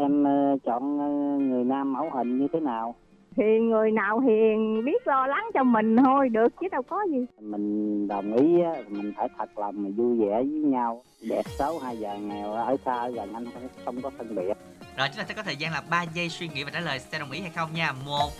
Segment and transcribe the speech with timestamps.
[0.00, 1.08] em ờ, chọn ờ,
[1.44, 2.94] người nam mẫu hình như thế nào?
[3.36, 7.26] Thì người nào hiền biết lo lắng cho mình thôi được chứ đâu có gì.
[7.40, 11.02] Mình đồng ý á, mình phải thật lòng mà vui vẻ với nhau.
[11.28, 14.54] Đẹp xấu hay già nghèo ở xa gần anh không, không có phân biệt.
[14.96, 16.98] Rồi chúng ta sẽ có thời gian là 3 giây suy nghĩ và trả lời
[16.98, 17.92] sẽ đồng ý hay không nha.
[18.06, 18.30] 1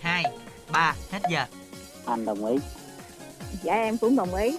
[0.00, 0.24] 2
[0.72, 1.44] 3 hết giờ.
[2.06, 2.56] anh đồng ý.
[3.62, 4.58] Dạ em cũng đồng ý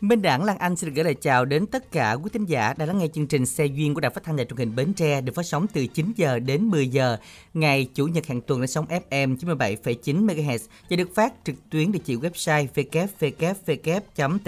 [0.00, 2.74] Minh Đảng Lan Anh xin được gửi lời chào đến tất cả quý thính giả
[2.76, 4.92] đang lắng nghe chương trình Xe duyên của Đài Phát thanh và Truyền hình Bến
[4.92, 7.16] Tre được phát sóng từ 9 giờ đến 10 giờ
[7.54, 10.58] ngày chủ nhật hàng tuần trên sóng FM 97,9 MHz
[10.90, 14.38] và được phát trực tuyến địa chỉ website www.thbt.vn,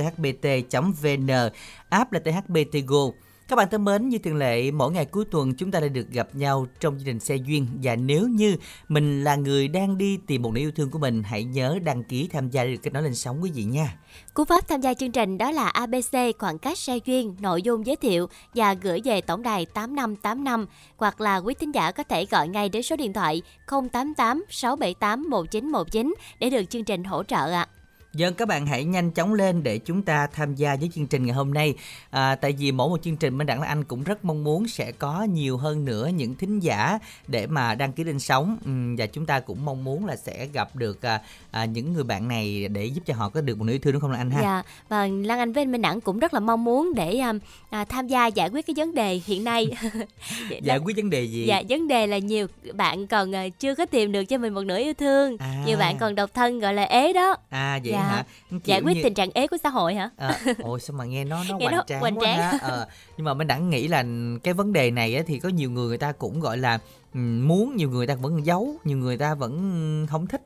[1.89, 3.05] app là THBT Go.
[3.51, 6.11] Các bạn thân mến, như thường lệ, mỗi ngày cuối tuần chúng ta lại được
[6.11, 8.57] gặp nhau trong chương trình Xe Duyên và nếu như
[8.89, 12.05] mình là người đang đi tìm một nửa yêu thương của mình, hãy nhớ đăng
[12.05, 13.99] ký tham gia để được kết nối lên sóng quý vị nha.
[14.35, 17.87] Cú pháp tham gia chương trình đó là ABC khoảng cách xe duyên, nội dung
[17.87, 22.27] giới thiệu và gửi về tổng đài 8585 hoặc là quý thính giả có thể
[22.31, 27.53] gọi ngay đến số điện thoại 088 678 1919 để được chương trình hỗ trợ
[27.53, 27.69] ạ.
[28.15, 31.27] Dân các bạn hãy nhanh chóng lên để chúng ta tham gia với chương trình
[31.27, 31.75] ngày hôm nay.
[32.11, 34.69] À, tại vì mỗi một chương trình Minh Đặng Lan Anh cũng rất mong muốn
[34.69, 38.97] sẽ có nhiều hơn nữa những thính giả để mà đăng ký lên sóng Ừm,
[38.97, 41.21] và chúng ta cũng mong muốn là sẽ gặp được à,
[41.51, 43.93] à, những người bạn này để giúp cho họ có được một nửa yêu thương
[43.93, 44.41] đúng không Lan Anh ha?
[44.43, 47.33] Dạ, và Lan Anh với anh Minh Đẳng cũng rất là mong muốn để à,
[47.71, 49.67] à, tham gia giải quyết cái vấn đề hiện nay.
[50.63, 51.47] Giải quyết vấn đề gì?
[51.47, 54.63] Dạ, vấn đề là nhiều bạn còn à, chưa có tìm được cho mình một
[54.63, 55.37] nửa yêu thương.
[55.39, 55.63] À.
[55.67, 57.37] Nhiều bạn còn độc thân gọi là ế đó.
[57.51, 58.00] À vậy Dạ.
[58.03, 58.25] Hả?
[58.65, 60.11] Giải quyết như- tình trạng ế của xã hội hả?
[60.17, 62.39] Ờ, ôi sao mà nghe nó nó Nghe hoành tráng hoành quá tráng.
[62.39, 62.59] ha.
[62.63, 64.05] Ờ, nhưng mà mình đã nghĩ là
[64.43, 66.79] cái vấn đề này á, thì có nhiều người người ta cũng gọi là
[67.15, 70.43] ừm, muốn nhiều người ta vẫn giấu nhiều người ta vẫn không thích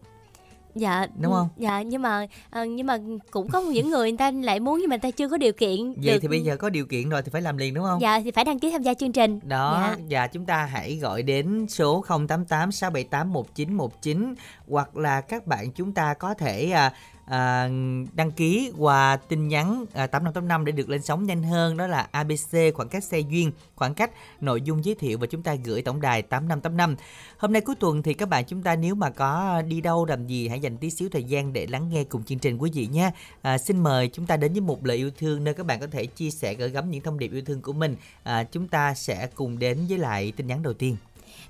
[0.76, 1.48] Dạ Đúng không?
[1.56, 2.98] Dạ nhưng mà ờ, nhưng mà
[3.30, 5.52] cũng có những người người ta lại muốn nhưng mà người ta chưa có điều
[5.52, 6.18] kiện vậy được.
[6.22, 8.30] thì bây giờ có điều kiện rồi thì phải làm liền đúng không Dạ thì
[8.30, 9.40] phải đăng ký tham gia chương trình.
[9.42, 10.20] đó Dạ.
[10.20, 14.34] và chúng ta hãy gọi đến số 088 678 1919
[14.68, 16.92] hoặc là các bạn chúng ta có thể à,
[17.26, 17.68] à,
[18.14, 21.76] đăng ký qua tin nhắn à, 8585 để được lên sóng nhanh hơn.
[21.76, 25.42] Đó là ABC khoảng cách xe duyên khoảng cách nội dung giới thiệu và chúng
[25.42, 26.96] ta gửi tổng đài 8585
[27.38, 30.26] hôm nay cuối tuần thì các bạn chúng ta nếu mà có đi đâu làm
[30.26, 32.86] gì hãy dành tí xíu thời gian để lắng nghe cùng chương trình quý vị
[32.86, 33.10] nhé.
[33.42, 35.86] À, xin mời chúng ta đến với một lời yêu thương nơi các bạn có
[35.86, 37.96] thể chia sẻ gửi gắm những thông điệp yêu thương của mình.
[38.22, 40.96] À, chúng ta sẽ cùng đến với lại tin nhắn đầu tiên.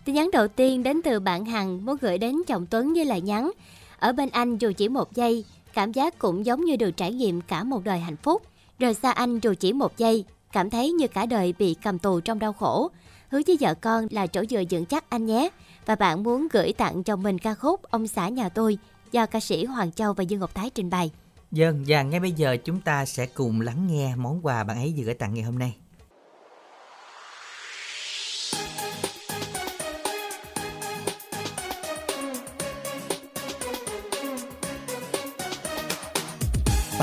[0.05, 3.21] Tin nhắn đầu tiên đến từ bạn Hằng muốn gửi đến chồng Tuấn với lời
[3.21, 3.51] nhắn.
[3.99, 7.41] Ở bên anh dù chỉ một giây, cảm giác cũng giống như được trải nghiệm
[7.41, 8.43] cả một đời hạnh phúc.
[8.79, 12.21] Rời xa anh dù chỉ một giây, cảm thấy như cả đời bị cầm tù
[12.21, 12.91] trong đau khổ.
[13.31, 15.49] Hứa với vợ con là chỗ dựa vững chắc anh nhé.
[15.87, 18.79] Và bạn muốn gửi tặng chồng mình ca khúc Ông xã nhà tôi
[19.13, 21.11] do ca sĩ Hoàng Châu và Dương Ngọc Thái trình bày.
[21.51, 24.95] Dân và ngay bây giờ chúng ta sẽ cùng lắng nghe món quà bạn ấy
[24.97, 25.77] vừa gửi tặng ngày hôm nay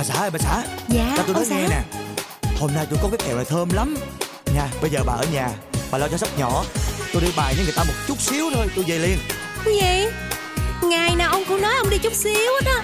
[0.02, 0.64] Bà xã ơi bà xã.
[0.88, 1.82] Dạ, Cho tôi nói nghe nè.
[2.60, 3.98] Hôm nay tôi có cái kẹo này thơm lắm.
[4.56, 5.50] Nha bây giờ bà ở nhà
[5.92, 6.64] Bà lo cho sắp nhỏ.
[7.14, 9.18] Tôi đi bài với người ta một chút xíu thôi Tôi về liền.
[9.66, 10.08] Gì?
[10.82, 12.84] Ngày nào ông cũng nói ông đi chút xíu hết á.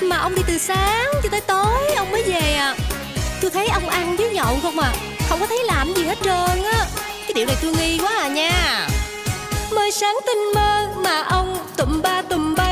[0.00, 2.76] Mà ông đi từ sáng cho tới tối ông mới về à.
[3.40, 4.94] Tôi thấy ông ăn với nhậu không à.
[5.28, 6.86] Không có thấy làm gì hết trơn á.
[7.26, 8.88] Cái điều này tôi nghi quá à nha.
[9.72, 12.69] Mới sáng tinh mơ mà ông tụm ba tụm bay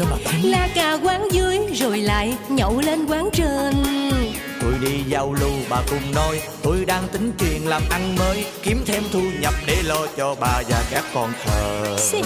[0.00, 3.74] Nó mà tánh La cà quán dưới rồi lại nhậu lên quán trên.
[4.60, 8.82] Tôi đi giao lưu bà cùng nói Tôi đang tính chuyện làm ăn mới Kiếm
[8.86, 11.96] thêm thu nhập để lo cho bà và các con thờ.
[11.98, 12.22] Xì,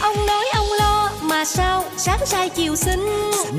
[0.00, 3.06] Ông nói ông lo mà sao sáng sai chiều xinh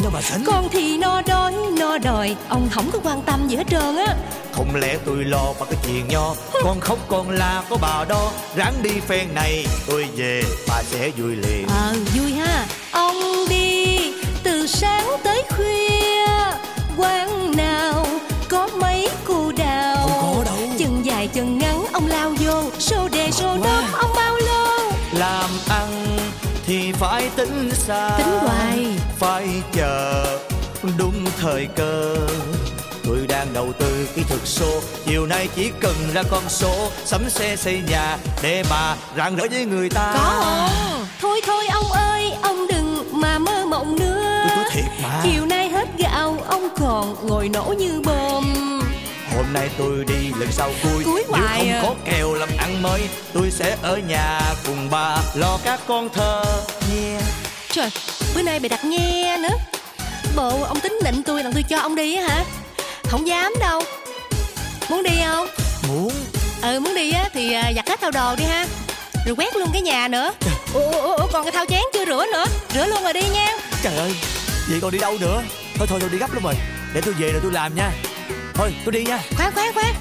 [0.03, 0.43] đâu xỉn.
[0.45, 4.15] Con thì no đói no đòi Ông không có quan tâm gì hết trơn á.
[4.53, 8.31] Không lẽ tôi lo bà cái chuyện nho Con khóc con la có bà đó.
[8.55, 11.67] Ráng đi phen này Tôi về bà sẽ vui liền.
[11.67, 12.28] Ờ vui
[14.81, 16.25] sáng tới khuya
[16.97, 18.05] quán nào
[18.49, 20.09] có mấy cô đào?
[20.79, 24.91] Chân dài chân ngắn ông lao vô xô đề xô đốt ông bao lâu?
[25.13, 26.17] làm ăn
[26.65, 28.85] thì phải tính xa tính hoài.
[29.19, 30.39] Phải chờ
[30.97, 32.15] đúng thời cơ.
[33.03, 37.29] Tôi đang đầu tư kỹ thuật số chiều nay chỉ cần ra con số sắm
[37.29, 40.13] xe xây nhà để mà rạng rỡ với người ta.
[40.13, 40.29] Có.
[40.41, 44.28] Không thôi thôi ông ơi ông đừng mà mơ mộng nữa
[44.71, 45.21] thiệt mà.
[45.23, 48.53] Chiều nay hết gạo Ông còn ngồi nổ như bom.
[49.35, 51.81] Hôm nay tôi đi lần sau cuối Cuối nếu hoài không à.
[51.83, 53.01] có kèo làm ăn mới
[53.33, 56.43] tôi sẽ ở nhà cùng bà lo các con thơ.
[56.91, 57.19] Nghe
[57.71, 57.89] Trời
[58.35, 59.55] bữa nay bày đặt nghe nữa.
[60.35, 62.43] Bộ ông tính định tôi là tôi cho ông đi á hả?
[63.03, 63.81] Không dám đâu.
[64.89, 65.47] Muốn đi không?
[65.87, 66.11] Muốn.
[66.61, 68.65] Ừ muốn đi á thì à, giặt hết thao đồ đi ha.
[69.25, 70.31] Rồi quét luôn cái nhà nữa.
[70.73, 72.45] Ủa, ủa, ủa còn cái thao chén chưa rửa nữa?
[72.73, 73.57] Rửa luôn rồi đi nha.
[73.83, 74.11] Trời ơi
[74.69, 75.43] vậy còn đi đâu nữa?
[75.75, 76.53] Thôi thôi tôi đi gấp lắm rồi.
[76.93, 77.91] Để tôi về rồi tôi làm nha.
[78.53, 79.19] Thôi tôi đi nha.
[79.37, 79.93] Khoan khoan khoan.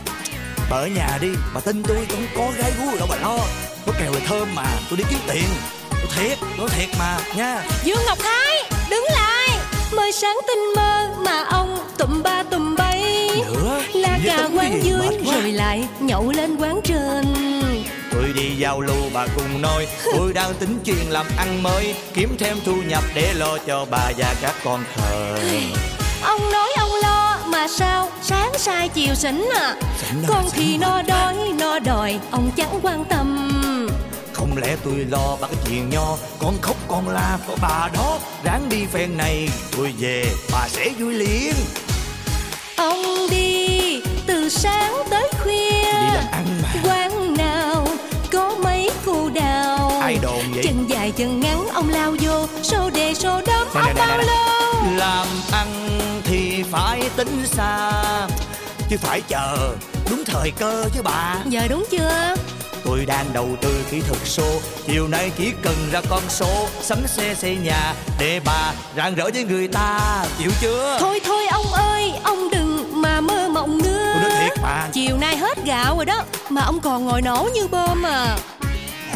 [0.70, 3.38] Bà ở nhà đi bà tin tôi không có gái gú đâu bà lo.
[3.87, 5.44] Có kèo là thơm mà tôi đi kiếm tiền.
[5.91, 7.62] Tôi thiệt tôi thiệt mà nha.
[7.85, 9.49] Dương Ngọc Thái đứng lại.
[9.93, 13.81] Mời sáng tinh mơ mà ông tụm ba tụm bay nữa
[14.25, 17.25] cà tấm quán dưới rồi lại nhậu lên quán trên
[18.28, 19.86] tôi đi giao lưu bà cùng nói
[20.16, 24.10] tôi đang tính chuyện làm ăn mới kiếm thêm thu nhập để lo cho bà
[24.19, 25.38] và các con thờ
[26.22, 28.08] Ông nói ông lo mà sao?
[28.22, 29.76] Sáng sai chiều xỉn à.
[30.12, 30.90] Đâu, Con thì đâu.
[30.90, 33.50] no đói no đòi ông chẳng quan tâm.
[34.32, 38.19] Không lẽ tôi lo bằng chuyện nho con khóc con la có bà đó.
[38.44, 41.54] Ráng đi phen này tôi về bà sẽ vui liền.
[42.76, 45.82] Ông đi từ sáng tới khuya.
[45.82, 46.69] Đi làm ăn mà
[50.08, 50.62] ai đồn vậy?
[50.64, 52.46] Chân dài chân ngắn ông lao vô.
[52.62, 55.69] Xô đề xô đấm Nè, ông nè, bao lâu làm ăn
[56.25, 57.93] thì phải tính xa
[58.90, 59.76] chứ phải chờ
[60.10, 61.37] đúng thời cơ chứ bà.
[61.49, 62.34] Giờ đúng chưa?
[62.84, 66.99] Tôi đang đầu tư kỹ thuật số chiều nay chỉ cần ra con số sắm
[67.06, 70.96] xe xây nhà để bà rạng rỡ với người ta chịu chưa?
[71.00, 74.12] Thôi thôi ông ơi Ông đừng mà mơ mộng nữa.
[74.14, 74.88] Tôi nói thiệt mà.
[74.93, 78.37] Chiều nay hết gạo rồi đó Mà ông còn ngồi nổ như bơm à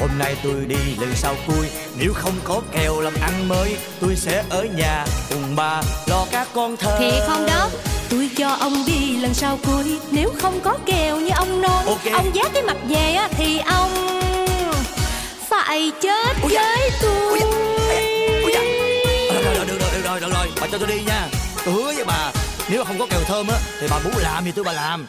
[0.03, 1.69] hôm nay tôi đi lần sau cuối
[1.99, 6.49] nếu không có kèo làm ăn mới tôi sẽ ở nhà cùng bà lo các
[6.55, 7.71] con thơ Thiệt không đó
[8.11, 12.13] Tôi cho ông đi lần sau cuối Nếu không có kèo như ông nói Ok.
[12.13, 13.91] Ông giác cái mặt về á Thì ông
[15.49, 16.77] Phải chết da.
[16.77, 17.47] với tôi Ui da.
[18.45, 18.61] Ui da.
[19.35, 21.29] Rồi, rồi, rồi, được rồi, được rồi, được rồi, bà cho tôi đi nha
[21.65, 22.33] Tôi hứa với bà
[22.69, 25.07] Nếu mà không có kèo thơm á Thì bà muốn làm gì tôi bà làm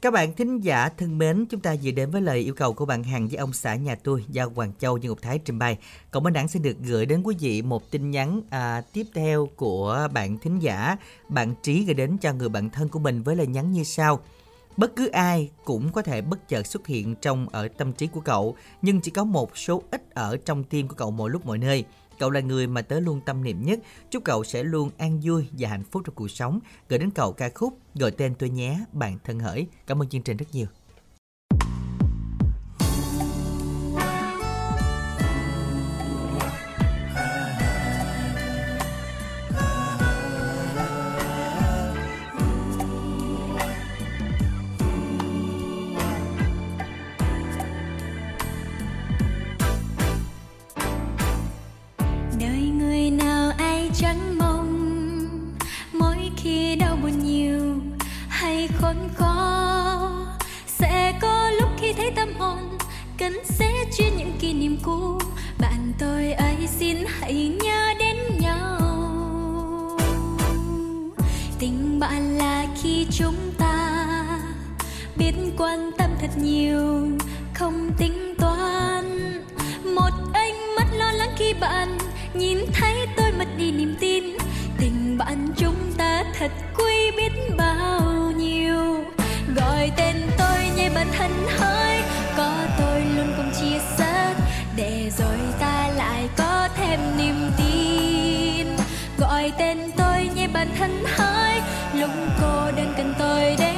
[0.00, 2.86] các bạn thính giả thân mến, chúng ta vừa đến với lời yêu cầu của
[2.86, 5.78] bạn Hằng với ông xã nhà tôi do Hoàng Châu Dương Ngọc Thái trình bày.
[6.10, 9.48] Cộng Minh Đảng xin được gửi đến quý vị một tin nhắn à, tiếp theo
[9.56, 10.96] của bạn thính giả.
[11.28, 14.20] Bạn Trí gửi đến cho người bạn thân của mình với lời nhắn như sau.
[14.76, 18.20] Bất cứ ai cũng có thể bất chợt xuất hiện trong ở tâm trí của
[18.20, 21.58] cậu, nhưng chỉ có một số ít ở trong tim của cậu mỗi lúc mọi
[21.58, 21.84] nơi.
[22.18, 23.80] Cậu là người mà tớ luôn tâm niệm nhất.
[24.10, 26.60] Chúc cậu sẽ luôn an vui và hạnh phúc trong cuộc sống.
[26.88, 29.66] Gửi đến cậu ca khúc Gọi tên tôi nhé, bạn thân hỡi.
[29.86, 30.66] Cảm ơn chương trình rất nhiều.
[63.18, 65.18] Cần sẽ chia những kỷ niệm cũ.
[65.58, 69.98] Bạn tôi ấy xin hãy nhớ đến nhau.
[71.58, 74.04] Tình bạn là khi chúng ta
[75.16, 77.08] biết quan tâm thật nhiều,
[77.54, 79.04] không tính toán.
[79.84, 81.98] Một ánh mắt lo lắng khi bạn
[82.34, 84.24] nhìn thấy tôi mất đi niềm tin.
[84.78, 89.04] Tình bạn chúng ta thật quý biết bao nhiêu.
[89.56, 92.02] Gọi tên tôi như bản thân hỡi
[92.38, 94.34] có tôi luôn cùng chia sẻ
[94.76, 98.66] để rồi ta lại có thêm niềm tin.
[99.18, 101.60] Gọi tên tôi nhé bạn thân hỡi.
[101.94, 103.77] Lúc cô đơn cần tôi đến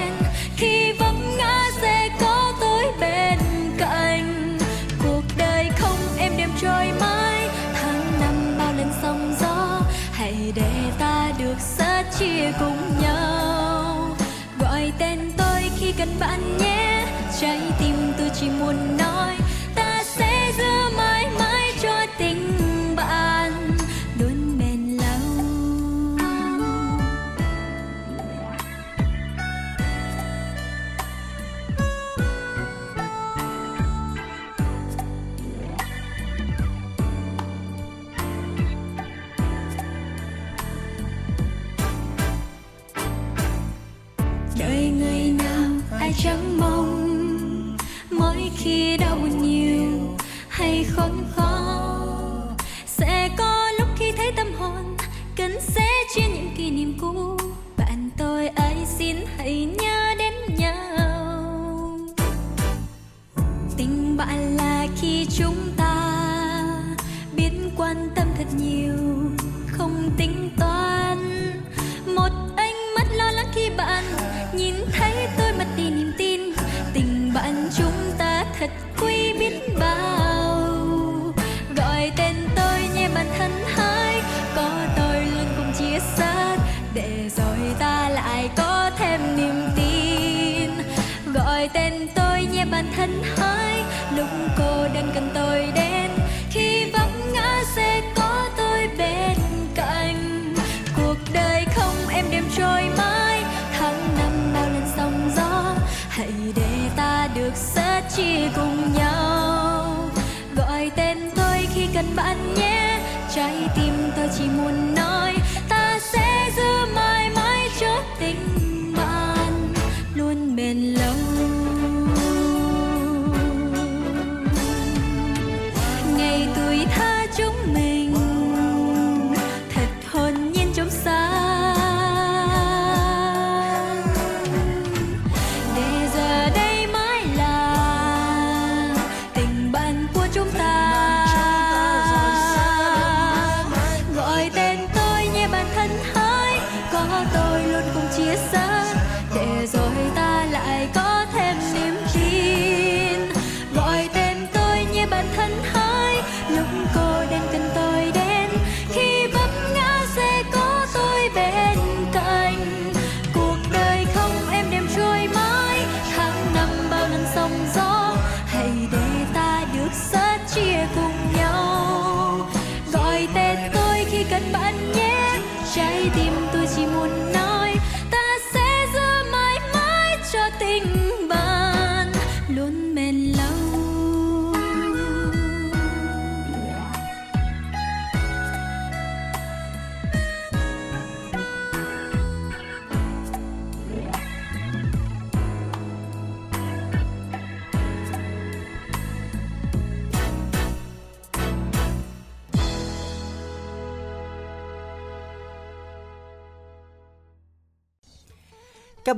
[112.01, 113.01] gần bạn nhé.
[113.35, 115.35] Trái tim tôi chỉ muốn nói,
[115.69, 118.60] ta sẽ giữ mãi mãi cho tình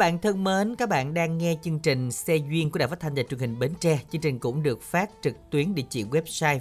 [0.03, 3.15] bạn thân mến, các bạn đang nghe chương trình Xe Duyên của Đài Phát thanh
[3.15, 3.99] và Truyền hình Bến Tre.
[4.13, 6.59] Chương trình cũng được phát trực tuyến địa chỉ website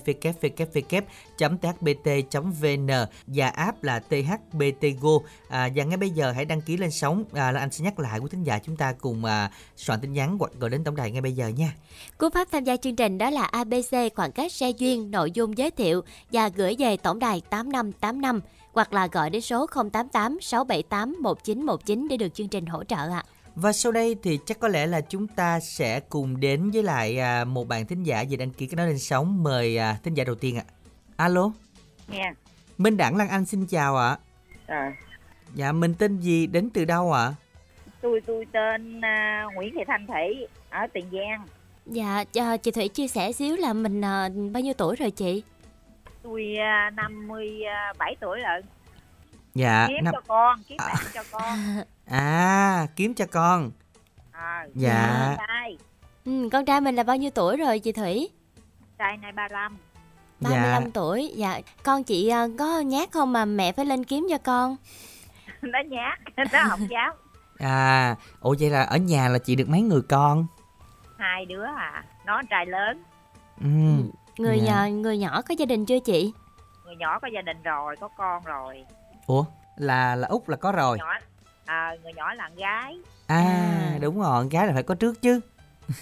[1.37, 2.87] www.thbt.vn
[3.27, 5.09] và app là thbtgo
[5.49, 7.23] À, và ngay bây giờ hãy đăng ký lên sóng.
[7.33, 10.13] À, là anh sẽ nhắc lại quý thính giả chúng ta cùng à, soạn tin
[10.13, 11.73] nhắn hoặc gọi đến tổng đài ngay bây giờ nha.
[12.17, 15.57] Cú pháp tham gia chương trình đó là ABC khoảng cách xe duyên, nội dung
[15.57, 18.41] giới thiệu và gửi về tổng đài 8585
[18.73, 23.23] hoặc là gọi đến số 088 678 1919 để được chương trình hỗ trợ ạ.
[23.55, 27.19] Và sau đây thì chắc có lẽ là chúng ta sẽ cùng đến với lại
[27.19, 29.43] à, một bạn thính giả về đăng ký cái nói lên sóng.
[29.43, 30.63] Mời à, thính giả đầu tiên ạ.
[31.15, 31.51] Alo,
[32.07, 32.31] Nghe.
[32.77, 34.17] Minh Đẳng Lan Anh xin chào ạ.
[34.67, 34.91] Rồi,
[35.55, 37.33] Dạ, mình tên gì, đến từ đâu ạ?
[38.01, 41.45] tôi tôi tên à, Nguyễn Thị Thanh Thủy ở Tiền Giang.
[41.85, 45.43] Dạ, cho chị Thủy chia sẻ xíu là mình à, bao nhiêu tuổi rồi chị?
[46.23, 48.61] Tôi à, 57 tuổi rồi.
[49.55, 50.13] Dạ, kiếm năm...
[50.13, 51.57] cho con, kiếm bạn cho con.
[52.05, 53.71] À, kiếm cho con.
[54.31, 55.35] À, Dạ.
[55.47, 55.77] Trai,
[56.25, 58.29] Ừ, con trai mình là bao nhiêu tuổi rồi chị Thủy?
[58.97, 59.77] trai này 35.
[60.39, 60.89] 35 Dạ.
[60.93, 61.33] tuổi.
[61.35, 64.75] Dạ, con chị à, có nhát không mà mẹ phải lên kiếm cho con?
[65.61, 67.13] nó nhát, nó không dám.
[67.59, 70.45] À, ủa vậy là ở nhà là chị được mấy người con?
[71.17, 73.03] Hai đứa à, nó trai lớn,
[73.61, 73.67] Ừ.
[74.37, 74.65] Người Dạ.
[74.65, 76.33] nhà, người nhỏ có gia đình chưa chị?
[76.85, 78.85] người nhỏ có gia đình rồi, có con rồi.
[79.27, 79.45] Ủa,
[79.77, 80.97] là là Út là có rồi.
[80.97, 81.13] Nhỏ
[81.65, 82.97] à, người nhỏ là con gái.
[83.27, 85.39] À, đúng rồi, con gái là phải có trước chứ.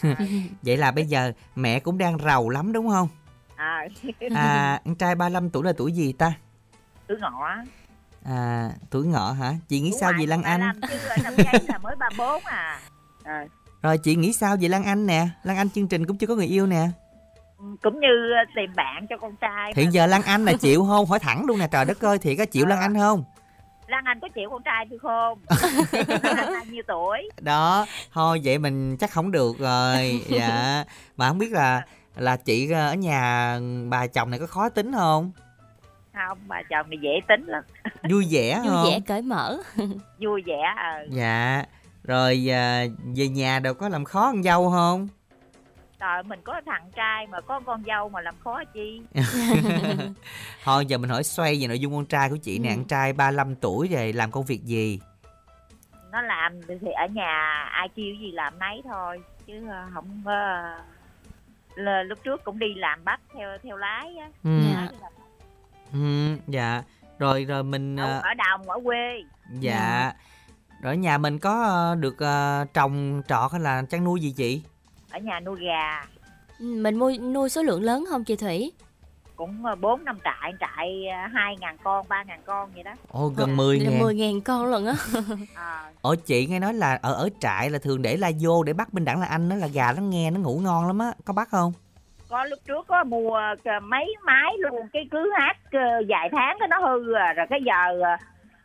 [0.61, 3.07] vậy là bây giờ mẹ cũng đang rầu lắm đúng không?
[3.55, 3.87] À,
[4.35, 6.33] À, anh trai 35 tuổi là tuổi gì ta?
[7.07, 7.49] tuổi ngọ.
[8.25, 9.53] À, tuổi ngọ hả?
[9.67, 10.59] Chị nghĩ Tuổi sao ngoại về Lan Anh?
[10.59, 12.79] 35 chứ ở trong giấy là mới 34 à.
[13.23, 13.45] à.
[13.81, 15.27] Rồi chị nghĩ sao về Lan Anh nè?
[15.43, 16.87] Lan Anh chương trình cũng chưa có người yêu nè.
[17.81, 21.05] Cũng như ờ, tìm bạn cho con trai Hiện giờ Lan Anh là chịu không?
[21.05, 23.23] Hỏi thẳng luôn nè, trời đất ơi, thiệt có chịu Lan Anh không?
[23.87, 25.39] Lan Anh có chịu con trai tôi không
[26.23, 30.21] Lan Anh bao nhiêu tuổi Đó, thôi vậy mình chắc không được rồi.
[30.29, 30.83] Dạ.
[31.17, 31.81] Mà không biết là
[32.15, 33.57] là chị ờ, ở nhà
[33.89, 35.31] bà chồng này có khó tính không?
[36.27, 37.63] không bà chồng thì dễ tính lắm
[38.09, 38.67] Vui vẻ không?
[38.83, 39.57] Vui vẻ cởi mở.
[40.19, 41.63] vui vẻ ờ Dạ.
[42.03, 42.83] Rồi à,
[43.15, 45.07] về nhà đâu có làm khó con dâu không?
[45.99, 49.01] Trời mình có thằng trai mà có con dâu mà làm khó chi
[50.63, 52.75] Thôi giờ mình hỏi xoay về nội dung con trai của chị nè, Ừ.
[52.75, 54.99] con trai 35 tuổi rồi làm công việc gì?
[56.11, 60.31] nó làm thì ở nhà ai kêu gì làm nấy thôi chứ ờ, không có
[61.75, 64.49] Là lúc trước cũng đi làm bắt theo theo lái á Ừ.
[64.73, 64.87] Dạ.
[65.93, 66.83] Ừ, dạ.
[67.19, 69.23] Rồi rồi mình ở, à, ở đồng ở quê
[69.59, 70.13] dạ.
[70.81, 72.15] Rồi ở nhà mình có được
[72.73, 74.61] trồng trọt hay là chăn nuôi gì chị?
[75.11, 76.05] Ở nhà nuôi gà.
[76.59, 78.71] Ừ, Mình mua nuôi số lượng lớn không chị Thủy?
[79.35, 82.91] cũng ờ, bốn năm trại trại ờ, hai ngàn con ba ngàn con vậy đó.
[83.11, 83.99] Ồ gần 10 Là ngàn.
[83.99, 84.93] 10 ngàn con lần á.
[85.55, 88.73] À, Ở chị nghe nói là ở ở trại là thường để la vô để
[88.73, 91.13] bắt bên đẳng là anh đó là gà nó nghe nó ngủ ngon lắm á.
[91.25, 91.73] Có bắt không?
[92.29, 96.57] Có lúc trước có mua ờ, mấy máy luôn cái cứ hát ờ, vài tháng
[96.59, 98.17] cái nó hư à rồi cái giờ ờ,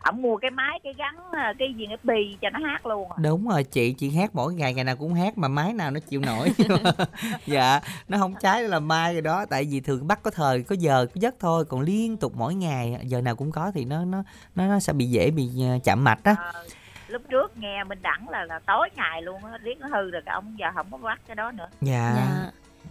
[0.05, 3.09] ổng mua cái máy cái gắn ờ, cái gì cái bì cho nó hát luôn
[3.11, 3.17] à.
[3.23, 6.01] đúng rồi chị chị hát mỗi ngày ngày nào cũng hát mà máy nào nó
[6.01, 6.49] chịu nổi
[7.47, 10.77] dạ nó không trái là mai rồi đó tại vì thường bắt có thời có
[10.79, 14.05] giờ có giấc thôi còn liên tục mỗi ngày giờ nào cũng có thì nó
[14.05, 14.23] nó
[14.55, 16.65] nó, nó sẽ bị dễ bị ờ, chạm mạch á Ờ,
[17.09, 20.23] lúc trước nghe mình đẳng là là tối ngày luôn á riết nó hư rồi
[20.27, 22.51] cái ông giờ không có bắt cái đó nữa dạ, Dạ.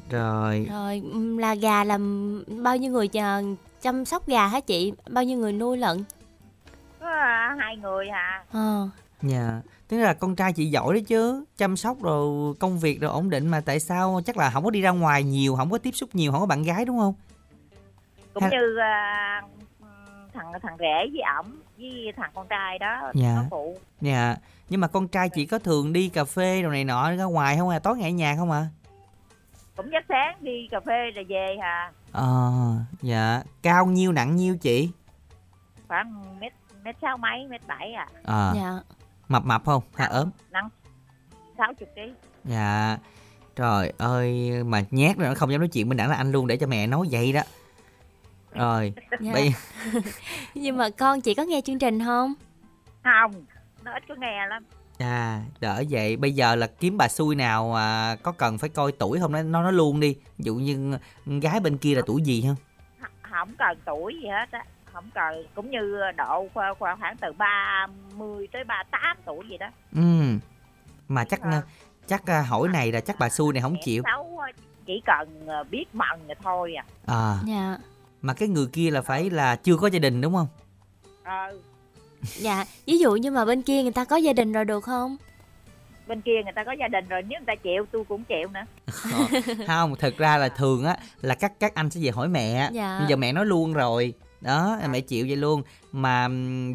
[0.10, 1.02] rồi Rồi
[1.40, 1.98] là gà là
[2.64, 3.44] bao nhiêu người chờ
[3.82, 4.94] chăm sóc gà hả chị?
[5.10, 6.04] Bao nhiêu người nuôi lận?
[7.04, 8.44] Có à, hai người à.
[8.52, 8.90] Ờ.
[9.22, 9.62] dạ.
[9.88, 11.46] Tức là con trai chị giỏi đấy chứ.
[11.58, 14.70] Chăm sóc rồi công việc rồi ổn định mà tại sao chắc là không có
[14.70, 17.14] đi ra ngoài nhiều không có tiếp xúc nhiều không có bạn gái đúng không?
[18.34, 19.42] Cũng Ha- như à,
[20.34, 23.34] thằng thằng rể với ổng với thằng con trai đó Dạ.
[23.36, 23.78] nó phụ.
[24.02, 24.36] Dạ.
[24.70, 27.58] Nhưng mà con trai chị có thường đi cà phê đồ này nọ ra ngoài
[27.58, 27.80] không à?
[27.80, 28.66] Tối ngày ở nhà không à?
[29.76, 32.52] Cũng giấc sáng đi cà phê rồi về à ờ.
[33.02, 33.44] Dạ.
[33.62, 34.90] Cao nhiêu nặng nhiêu chị?
[35.88, 38.08] Khoảng mét mét sáu mấy mét bảy à.
[38.24, 38.80] Ờ Dạ.
[39.28, 39.84] mập mập không?
[39.96, 40.30] Hay ốm?
[40.52, 40.70] Nặng
[41.58, 42.02] sáu chục ký.
[42.46, 42.98] Dạ.
[43.56, 46.48] Trời ơi mà nhát rồi nó không dám nói chuyện mình đã là anh luôn
[46.48, 47.42] để cho mẹ nói vậy đó.
[48.52, 49.34] Rồi Dạ.
[49.34, 49.54] bây
[50.56, 52.34] Nhưng mà con chị có nghe chương trình không?
[53.04, 53.46] không
[53.84, 54.66] nó ít có nghe lắm.
[55.00, 56.18] À đỡ vậy.
[56.18, 59.32] Bây giờ là kiếm bà xui nào à, có cần phải coi tuổi không?
[59.32, 60.16] Nó nó nói luôn đi.
[60.38, 62.56] Ví dụ như gái bên kia là tuổi gì không
[63.22, 67.32] không cần tuổi gì hết á không cần cũng như độ khoảng, khoảng khoảng từ
[67.34, 70.02] 30 tới 38 tuổi gì đó ừ
[71.08, 71.62] mà chắc Ờ.
[72.08, 74.52] chắc à, hỏi này là chắc bà xui này không chịu xấu á,
[74.86, 77.78] chỉ cần ờ, biết mần rồi thôi à à Dạ.
[78.22, 80.48] mà cái người kia là phải là chưa có gia đình đúng không
[81.24, 81.60] ờ,
[82.36, 82.66] Dạ.
[82.86, 85.18] Ví dụ như mà bên kia người ta có gia đình rồi được không?
[86.08, 88.48] bên kia người ta có gia đình rồi nếu người ta chịu tôi cũng chịu
[88.54, 88.62] nữa
[89.14, 92.70] Ờ, không thực ra là thường á là các các anh sẽ về hỏi mẹ
[92.74, 93.06] Dạ.
[93.10, 95.62] giờ mẹ nói luôn rồi đó mẹ chịu vậy luôn.
[95.92, 96.28] Mà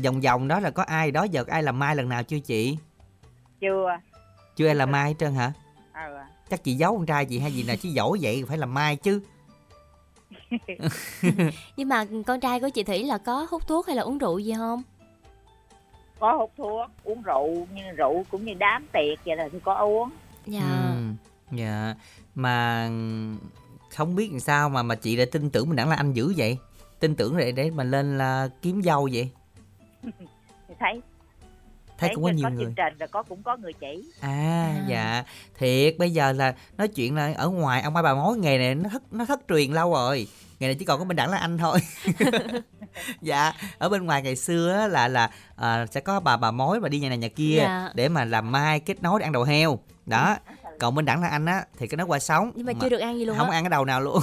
[0.05, 2.79] vòng vòng đó là có ai đó giờ ai làm mai lần nào chưa chị?
[3.61, 3.99] Chưa.
[4.57, 5.53] Chưa ai làm mai hết trơn hả?
[5.93, 8.75] Ờ chắc chị giấu con trai chị hay gì nào chứ giỏi vậy phải làm
[8.75, 9.23] mai chứ.
[11.77, 14.39] Nhưng mà con trai của chị Thủy là có hút thuốc hay là uống rượu
[14.39, 14.83] gì không?
[16.21, 19.75] có hút thuốc uống rượu nhưng rượu cũng như đám tiệc vậy là tôi có
[19.75, 20.11] uống.
[20.47, 20.93] Dạ.
[20.95, 20.97] Ừ,
[21.57, 21.95] dạ.
[22.35, 22.89] Mà
[23.91, 26.35] không biết làm sao mà mà chị lại tin tưởng mình đẳng là anh dữ
[26.37, 26.59] vậy
[27.01, 29.31] tin tưởng để để mà lên là kiếm dâu vậy?
[30.69, 31.01] Thì thấy
[31.99, 32.65] thấy cũng có nhiều có người.
[32.65, 34.11] chương trình rồi có cũng có người chỉ.
[34.21, 35.25] À, dạ.
[35.59, 38.75] Thiệt bây giờ là nói chuyện là ở ngoài ông ba bà mối nghề này
[38.75, 40.29] nó thất nó thất truyền lâu rồi.
[40.61, 41.79] Nghề này chỉ còn có bên đẳng là anh thôi.
[43.23, 46.81] Dạ ở bên ngoài ngày xưa á, là là à, sẽ có bà bà mối
[46.81, 47.91] mà đi nhà này nhà kia Dạ.
[47.95, 49.79] để mà làm mai kết nối để ăn đầu heo.
[50.07, 50.37] Đó
[50.81, 52.53] còn bên đẳng là anh á thì cái nó qua sống.
[52.55, 53.57] Nhưng mà chưa được ăn gì luôn không á.
[53.59, 54.23] ăn cái đầu nào luôn.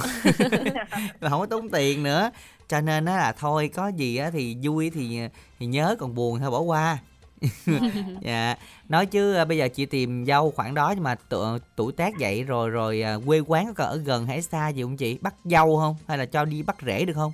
[1.20, 2.30] Mà không có tốn tiền nữa
[2.68, 5.20] cho nên á là thôi có gì á thì vui thì
[5.58, 6.98] thì nhớ còn buồn thôi bỏ qua.
[8.20, 8.54] Dạ.
[8.88, 12.14] Nói chứ à, bây giờ chị tìm dâu khoảng đó nhưng mà tu- tuổi tác
[12.20, 15.18] vậy rồi rồi à, quê quán có ở gần hay xa gì không chị?
[15.20, 15.96] Bắt dâu không?
[16.08, 17.32] Hay là cho đi bắt rể được không?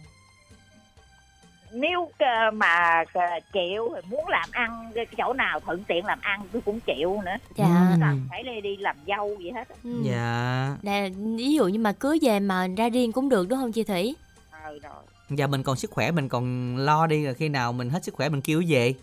[1.75, 3.05] Nếu ờ, mà
[3.53, 7.21] chịu thì muốn làm ăn cái chỗ nào thuận tiện làm ăn tôi cũng chịu
[7.25, 7.37] nữa.
[7.57, 7.65] Dạ.
[7.67, 9.75] Không cần phải đi, đi làm dâu gì hết á.
[9.85, 10.03] Ừ.
[10.05, 10.77] dạ.
[10.83, 13.85] Nè, ví dụ như mà cưới về mà ra riêng cũng được đúng không chị
[13.85, 14.17] Thủy?
[14.51, 15.03] ờ rồi
[15.37, 18.15] giờ mình còn sức khỏe mình còn lo đi rồi khi nào mình hết sức
[18.15, 18.95] khỏe mình kêu về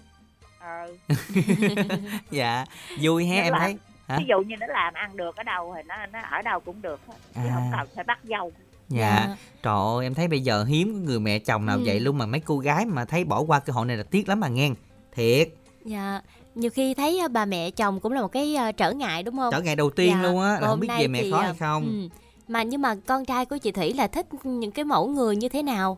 [0.60, 0.88] ờ
[2.32, 2.66] dạ
[3.02, 3.76] vui Nó em thấy
[4.08, 6.60] hả ví dụ như nó làm ăn được ở đâu thì nó nó ở đâu
[6.60, 7.52] cũng được chứ À.
[7.56, 8.52] không cần phải bắt dâu
[8.90, 9.36] Dạ.
[9.64, 11.84] Trời ơi em thấy bây giờ hiếm có người mẹ chồng nào Ừ.
[11.86, 14.30] vậy luôn mà mấy cô gái mà thấy bỏ qua cơ hội này là tiếc
[14.30, 14.70] lắm mà nghe.
[15.16, 15.50] Thiệt.
[15.86, 16.22] Dạ.
[16.56, 19.38] Nhiều khi thấy à, bà mẹ chồng cũng là một cái à, trở ngại đúng
[19.38, 19.52] không?
[19.52, 20.22] Trở ngày đầu tiên Dạ.
[20.30, 21.84] luôn á là Còn không biết hôm về mẹ thì, khó à, hay không.
[21.84, 22.08] ừ.
[22.48, 25.50] Mà nhưng mà con trai của chị Thủy là thích những cái mẫu người như
[25.50, 25.98] thế nào?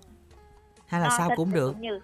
[0.91, 1.77] Hay là Nó sao thích cũng được.
[1.79, 1.99] như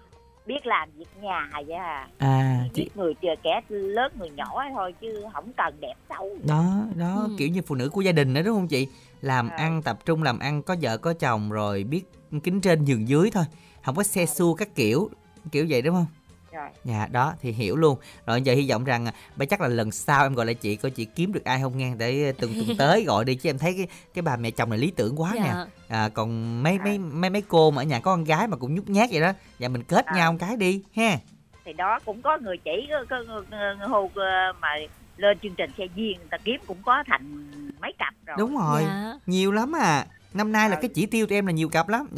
[0.46, 4.62] biết làm việc nhà vậy à À chị biết người chờ kẻ lớn người nhỏ
[4.74, 7.30] thôi chứ không cần đẹp xấu đó đó Ừ.
[7.38, 8.88] kiểu như phụ nữ của gia đình đó đúng không chị?
[9.20, 9.56] Làm Ờ.
[9.56, 12.02] ăn tập trung làm ăn có vợ có chồng rồi biết
[12.44, 13.44] kính trên nhường dưới thôi.
[13.84, 15.10] Không có xe xua các kiểu
[15.52, 16.06] kiểu vậy đúng không?
[16.52, 16.68] Rồi.
[16.84, 17.98] Dạ đó thì hiểu luôn.
[18.26, 20.76] Rồi giờ hy vọng rằng à, bây chắc là lần sau em gọi lại chị
[20.76, 23.58] Coi chị kiếm được ai không nghe Để tuần tuần tới gọi đi Chứ em
[23.58, 25.66] thấy cái cái bà mẹ chồng này lý tưởng quá nè Dạ.
[25.88, 28.74] à, Còn mấy mấy mấy mấy cô mà ở nhà có con gái mà cũng
[28.74, 30.16] nhút nhát vậy đó Dạ mình kết À.
[30.16, 31.18] nhau một cái đi ha.
[31.64, 34.68] Thì đó cũng có người chỉ có, có, có hô ờ, mà
[35.16, 38.36] lên chương trình xe duyên người ta kiếm cũng có thành mấy cặp rồi.
[38.38, 39.14] Đúng rồi Dạ.
[39.26, 40.06] Nhiều lắm à
[40.38, 42.08] năm nay là cái chỉ tiêu tụi em là nhiều cặp lắm.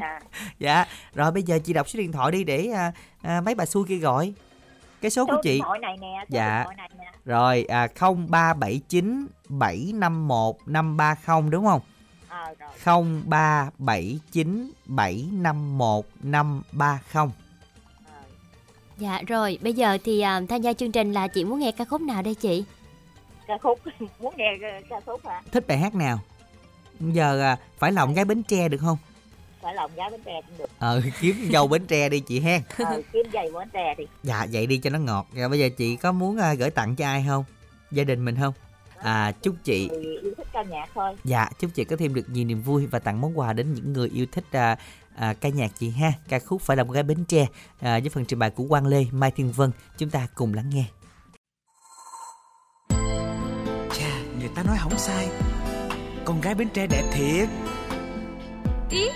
[0.00, 0.20] À,
[0.58, 3.66] dạ rồi bây giờ chị đọc số điện thoại đi để à, à, mấy bà
[3.66, 4.32] xui kia gọi.
[5.00, 5.50] Cái số của số chị.
[5.52, 6.58] điện thoại này nè số Dạ.
[6.58, 7.12] điện thoại này nè.
[7.24, 11.80] Rồi à, 0379 751 530 đúng không?
[12.28, 12.70] Ờ rồi.
[12.84, 17.28] 0379 751 530
[18.98, 21.84] Dạ rồi, bây giờ thì à, tham gia chương trình là chị muốn nghe ca
[21.84, 22.64] khúc nào đây chị?
[23.46, 23.80] ca khúc
[24.20, 24.46] muốn nghe
[24.90, 25.42] ca khúc hả?
[25.52, 26.18] Thích bài hát nào
[27.00, 28.98] giờ à, phải lòng gái bến tre được không?
[29.62, 30.70] Phải lòng gái bến tre cũng được.
[30.78, 34.04] Ờ kiếm dâu bến tre đi chị hen ờ, kiếm giày bến tre đi.
[34.22, 35.26] Dạ vậy đi cho nó ngọt.
[35.34, 37.44] Rồi bây giờ chị có muốn à, gửi tặng cho ai không?
[37.90, 38.54] Gia đình mình không?
[38.98, 41.16] À chúc chị người yêu thích ca nhạc thôi.
[41.24, 43.92] Dạ chúc chị có thêm được nhiều niềm vui và tặng món quà đến những
[43.92, 44.76] người yêu thích à,
[45.16, 46.12] à, ca nhạc chị ha.
[46.28, 47.46] Ca khúc phải lòng gái bến tre
[47.80, 49.70] à, với phần trình bày của quang lê mai thiên vân.
[49.98, 50.84] Chúng ta cùng lắng nghe.
[53.98, 55.28] Chà, người ta nói không sai
[56.24, 57.48] Con gái Bến Tre đẹp thiệt.
[58.90, 59.08] Ý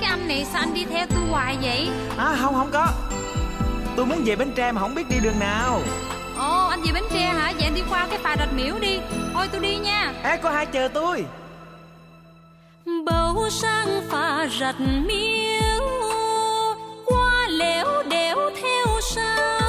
[0.00, 1.88] Cái anh này sao anh đi theo tôi hoài vậy?
[2.18, 2.86] À không không có.
[3.96, 5.80] Tôi muốn về Bến Tre mà không biết đi đường nào.
[6.38, 7.52] Ồ anh về Bến Tre hả?
[7.56, 8.98] Vậy anh đi qua cái phà rạch miễu đi.
[9.34, 10.12] Thôi tôi đi nha.
[10.22, 11.24] Ê có hai chờ tôi.
[13.06, 15.84] Bầu sang phà rạch miếu
[17.06, 19.59] qua lẻo đẻo theo sao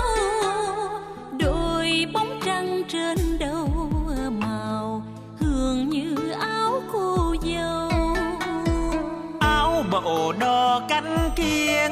[10.89, 11.91] cánh kiên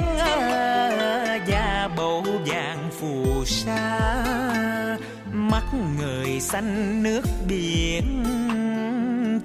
[1.48, 4.00] Da ờ, bầu vàng phù sa.
[5.34, 5.64] Mắt
[5.98, 8.24] người xanh nước biển,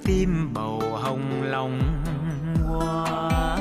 [0.03, 1.79] Tim bầu hồng lòng
[2.67, 3.57] hoa.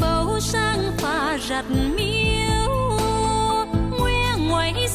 [0.00, 2.70] Bầu sang pha rạch miếu
[3.98, 4.88] ngoe ngoại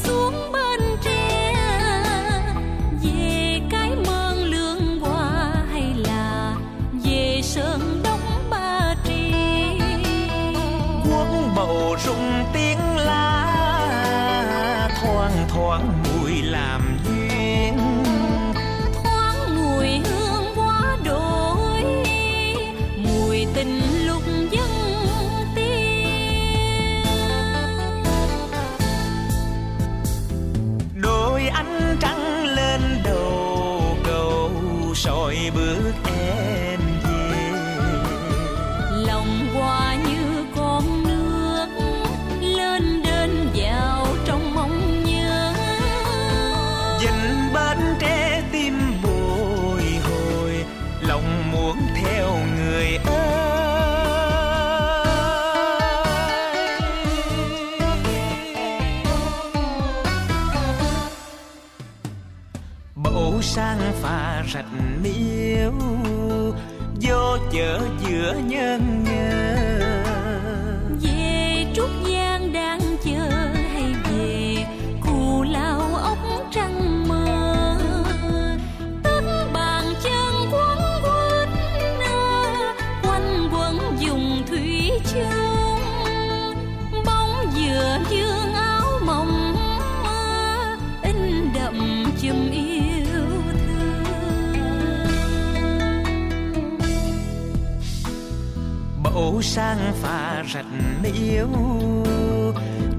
[99.54, 100.66] sang phà rạch
[101.02, 101.48] miếu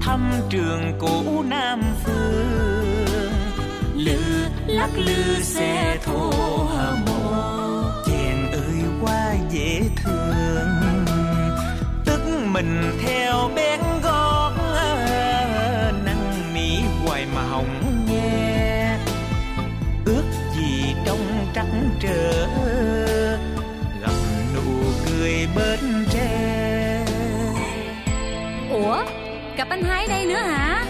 [0.00, 3.32] Thăm trường cũ Nam Phương.
[3.94, 4.18] Lư
[4.66, 6.30] lắc lư xe thô
[6.68, 7.32] hờ mộ,
[8.06, 11.04] Chèn ơi qua dễ thương.
[12.04, 12.20] Tức
[12.52, 13.05] mình theo
[29.66, 30.84] Gặp anh Hái đây nữa hả?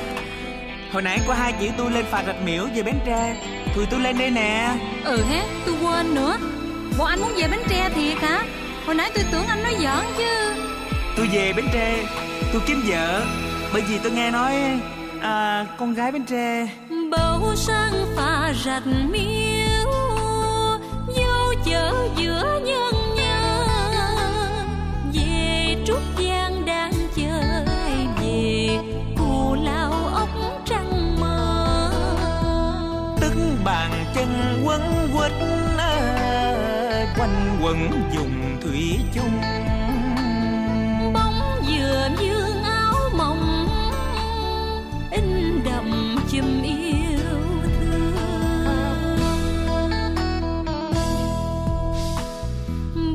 [0.93, 3.37] Hồi nãy có hai chị tôi lên phà rạch miễu về Bến Tre.
[3.75, 4.75] Tụi tôi lên đây nè.
[5.05, 6.37] Ừ ha tôi quên nữa.
[6.99, 8.43] Bộ anh muốn về Bến Tre thiệt hả?
[8.87, 10.55] Hồi nãy tôi tưởng anh nói giỡn chứ.
[11.17, 11.97] Tôi về Bến Tre
[12.53, 13.23] Tôi kiếm vợ.
[13.73, 14.55] Bởi vì tôi nghe nói
[15.21, 16.69] à, Con gái Bến Tre.
[17.11, 19.56] Bầu sang phà rạch miếu
[34.66, 35.33] quấn quýt
[35.79, 39.40] à, quanh quẩn dùng thủy chung.
[41.12, 43.68] Bóng dừa dương áo mộng,
[45.11, 47.18] in đậm chùm yêu
[47.81, 48.14] thương.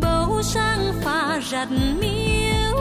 [0.01, 2.77] Bầu sang pha rạch miêu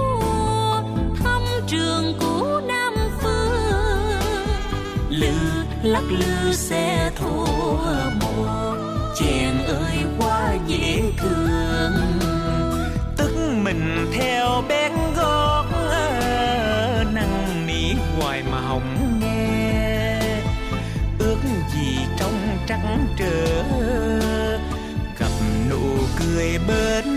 [1.24, 3.50] thăm trường cũ nam phương.
[5.08, 5.32] Lư
[5.82, 8.19] lắc lư xe thô hầm
[11.18, 11.90] dễ
[13.16, 13.30] tức
[13.62, 15.64] mình theo bén gót
[17.14, 20.20] năn nỉ hoài mà hồng nghe.
[21.18, 21.38] Ước
[21.74, 23.62] gì trong trắng trở
[25.18, 25.30] gặp
[25.70, 27.09] nụ cười bên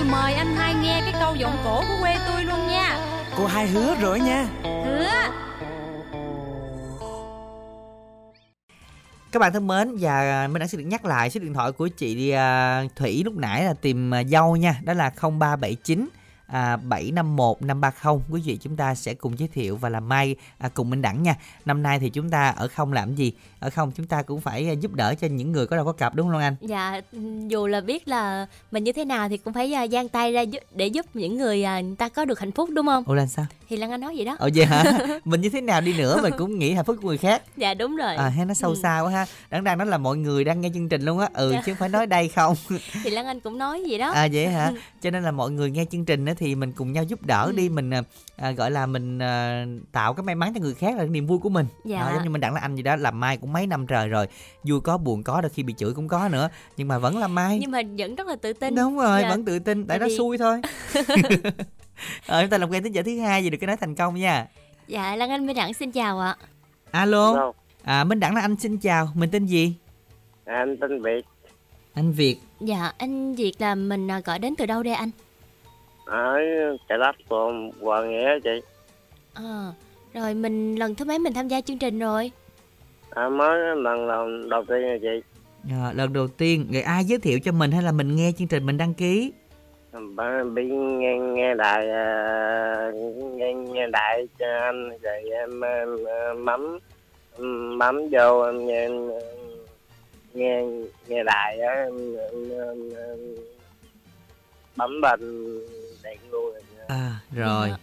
[0.00, 2.98] tôi mời anh hai nghe cái câu giọng cổ của quê tôi luôn nha
[3.36, 5.10] Cô hai hứa rồi nha Hứa
[9.32, 11.88] Các bạn thân mến và mình đã xin được nhắc lại số điện thoại của
[11.88, 16.08] chị à, Thủy lúc nãy là tìm à, dâu nha, đó là 0379
[16.46, 20.68] à, 751 530 quý vị chúng ta sẽ cùng giới thiệu và làm may à,
[20.74, 21.34] cùng Minh Đẳng nha.
[21.64, 23.32] Năm nay thì chúng ta ở không làm gì?
[23.60, 25.92] Ở không chúng ta cũng phải à, giúp đỡ cho những người có đâu có
[25.92, 26.56] cặp đúng không Anh?
[26.60, 27.00] Dạ,
[27.48, 30.44] dù là biết là mình như thế nào thì cũng phải à, giang tay ra
[30.74, 33.04] để giúp những người à, người ta có được hạnh phúc đúng không?
[33.06, 33.46] Ủa là sao?
[33.68, 34.36] Thì Lan Anh nói vậy đó.
[34.38, 34.84] Ồ vậy hả?
[35.24, 37.42] mình như thế nào đi nữa mình cũng nghĩ hạnh phúc của người khác.
[37.56, 38.16] Dạ đúng rồi.
[38.16, 38.76] À hay nó sâu Ừ.
[38.82, 39.26] xa quá ha.
[39.50, 41.28] Đáng đang nói là mọi người đang nghe chương trình luôn á.
[41.34, 41.62] Ừ Dạ.
[41.66, 42.56] chứ không phải nói đây không.
[43.04, 44.10] Thì Lan Anh cũng nói vậy đó.
[44.10, 44.72] À vậy hả?
[45.02, 47.44] Cho nên là mọi người nghe chương trình á thì mình cùng nhau giúp đỡ
[47.46, 47.52] Ừ.
[47.52, 48.02] đi mình à,
[48.36, 51.38] à, gọi là mình à, tạo cái may mắn cho người khác là niềm vui
[51.38, 51.66] của mình.
[51.84, 52.00] Dạ.
[52.00, 54.08] Đó, giống như mình đặng là anh gì đó làm mai cũng mấy năm trời
[54.08, 54.26] rồi.
[54.64, 57.34] Vui có buồn có đôi khi bị chửi cũng có nữa, nhưng mà vẫn làm
[57.34, 57.58] mai.
[57.60, 58.74] Nhưng mà vẫn rất là tự tin.
[58.74, 59.28] Đúng rồi, Dạ.
[59.30, 60.60] vẫn tự tin tại Tại nó vì- xui thôi.
[62.26, 64.14] Ờ, chúng ta làm quen thính giả thứ hai gì được cái nói thành công
[64.14, 64.46] nha.
[64.88, 66.36] Dạ Lan Anh Minh Đẳng xin chào ạ.
[66.90, 67.52] Alo.
[67.82, 69.74] À Minh Đẳng là anh xin chào, mình tên gì?
[70.44, 71.24] anh tên Việt
[71.94, 72.36] Anh Việt.
[72.60, 75.10] Dạ anh Việt là mình à, gọi đến từ đâu đây anh?
[76.04, 76.38] ở
[76.88, 78.60] chợ đất của Hòa Nghĩa chị
[79.34, 79.72] À,
[80.14, 82.30] rồi mình lần thứ mấy mình tham gia chương trình rồi?
[83.10, 85.22] À, mới lần đầu đầu tiên rồi chị
[85.70, 88.48] À, lần đầu tiên người ai giới thiệu cho mình hay là mình nghe chương
[88.48, 89.32] trình mình đăng ký?
[90.14, 92.90] Bà bị nghe nghe đài à,
[93.34, 96.44] nghe nghe đài cho anh rồi em, em, em
[97.78, 98.88] bấm vô em nghe
[100.34, 100.62] nghe
[101.08, 103.18] nghe đài á em, em, em, em
[104.76, 105.20] bấm bên
[106.02, 106.62] đèn luôn rồi.
[106.88, 107.68] À rồi.
[107.68, 107.76] Dạ.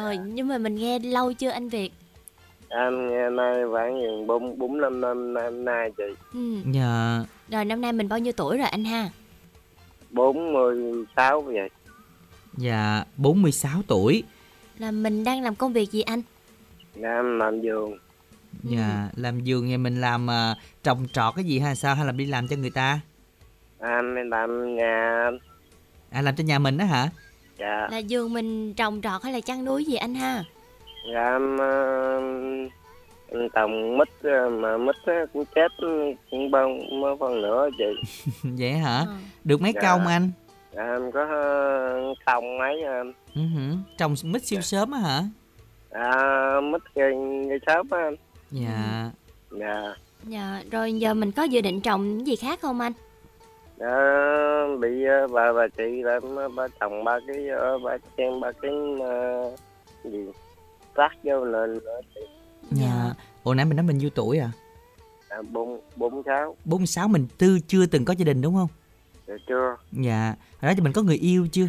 [0.00, 1.92] Rồi nhưng mà mình nghe lâu chưa anh Việt?
[2.72, 6.04] Em nghe nay khoảng chừng bốn bốn năm năm năm nay chị
[6.34, 6.56] Ừ.
[6.72, 7.24] Dạ.
[7.48, 9.10] Rồi năm nay mình bao nhiêu tuổi rồi anh ha?
[10.10, 11.70] bốn mươi sáu vậy
[12.56, 14.22] Dạ 46 tuổi.
[14.78, 16.22] Là mình đang làm công việc gì anh?
[17.02, 17.98] em làm giường
[18.62, 22.12] Dạ làm giường nhà mình làm à, trồng trọt cái gì hay sao hay là
[22.12, 23.00] đi làm cho người ta?
[23.80, 25.30] em làm nhà
[26.10, 27.08] À làm cho nhà mình đó hả?
[27.58, 30.44] dạ Là giường mình trồng trọt hay là chăn nuôi gì anh ha?
[31.12, 32.20] Dạ em, ờ,
[33.28, 35.72] em trồng mít ờ, mà mít á cũng chết
[36.30, 37.84] cũng bao mấy phần nữa chị
[38.58, 38.98] Vậy hả?
[38.98, 39.14] Ờ.
[39.44, 39.80] Được mấy Dạ.
[39.82, 40.30] công anh?
[40.72, 43.74] dạ, em có ờ, trồng mấy em Ừ hử.
[43.98, 45.22] Trồng mít siêu sớm á hả?
[45.90, 47.12] à, mít cây
[47.48, 48.14] cây sớm á em
[48.50, 49.10] Dạ.
[49.50, 52.92] dạ Dạ rồi giờ mình có dự định trồng gì khác không anh?
[53.78, 53.96] Dạ,
[54.80, 58.52] bị ờ, bà bà chị là em ba trồng ba cái ờ, ba chen ba
[58.62, 59.50] cái ờ,
[60.04, 60.18] gì
[60.94, 61.78] rác vô lên
[62.14, 62.20] chị
[62.70, 63.14] Dạ.
[63.44, 64.50] Ủa nãy mình nói mình nhiêu tuổi à?
[65.28, 68.68] à, bốn bốn sáu 46 mình tư chưa từng có gia đình đúng không?
[69.26, 70.34] dạ chưa Dạ.
[70.60, 71.68] Hồi đó thì mình có người yêu chưa?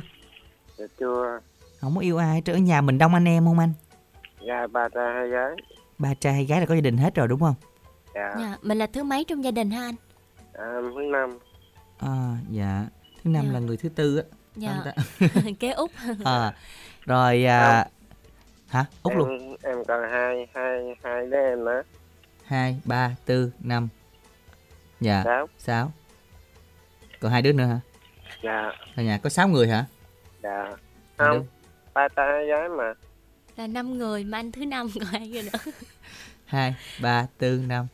[0.77, 1.39] dạ chưa
[1.81, 2.55] Không có yêu ai trơn.
[2.55, 3.73] Ở nhà mình đông anh em không anh?
[4.47, 5.51] dạ ba trai hai gái
[5.97, 7.55] Ba trai hay gái là có gia đình hết rồi đúng không?
[8.15, 9.95] dạ Dạ, mình là thứ mấy trong gia đình ha anh?
[10.53, 11.39] à, thứ năm
[11.97, 12.86] À, dạ.
[13.23, 13.51] Thứ năm Dạ.
[13.53, 14.23] là người thứ tư á.
[14.55, 14.84] Dạ.
[15.60, 15.91] Kế út.
[16.25, 16.53] à,
[17.05, 17.88] rồi à,
[18.71, 18.86] hả?
[19.03, 19.55] Út em, luôn.
[19.63, 21.81] em còn hai hai hai đứa em nữa
[22.45, 23.88] hai ba tư năm
[25.01, 25.21] Dạ.
[25.23, 25.47] Sáu.
[25.57, 25.91] Sáu.
[27.19, 27.79] Còn hai đứa nữa hả?
[28.43, 29.86] dạ Ở nhà có sáu người hả?
[30.43, 30.75] dạ Hai
[31.17, 31.45] không
[31.93, 32.93] ba trai gái mà
[33.57, 35.71] Là năm người mà anh thứ năm còn ai nữa nữa.
[36.45, 37.88] hai ba tư năm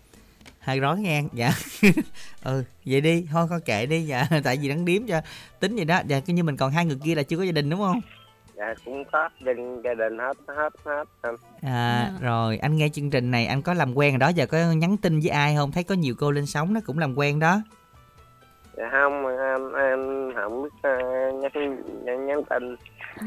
[0.59, 1.51] hai rói ngang dạ
[2.43, 5.21] ừ vậy đi thôi con kệ đi dạ tại vì đắng điếm cho
[5.59, 7.51] tính vậy đó dạ cứ như mình còn hai người kia là chưa có gia
[7.51, 8.01] đình đúng không
[8.57, 13.09] dạ cũng có đình gia đình hết hết hết anh à rồi anh nghe chương
[13.09, 15.71] trình này anh có làm quen rồi đó giờ có nhắn tin với ai không
[15.71, 17.61] thấy có nhiều cô lên sóng nó cũng làm quen đó
[18.77, 20.89] dạ không em em không biết ờ,
[21.41, 22.75] nhắn nhắn, nhắn tin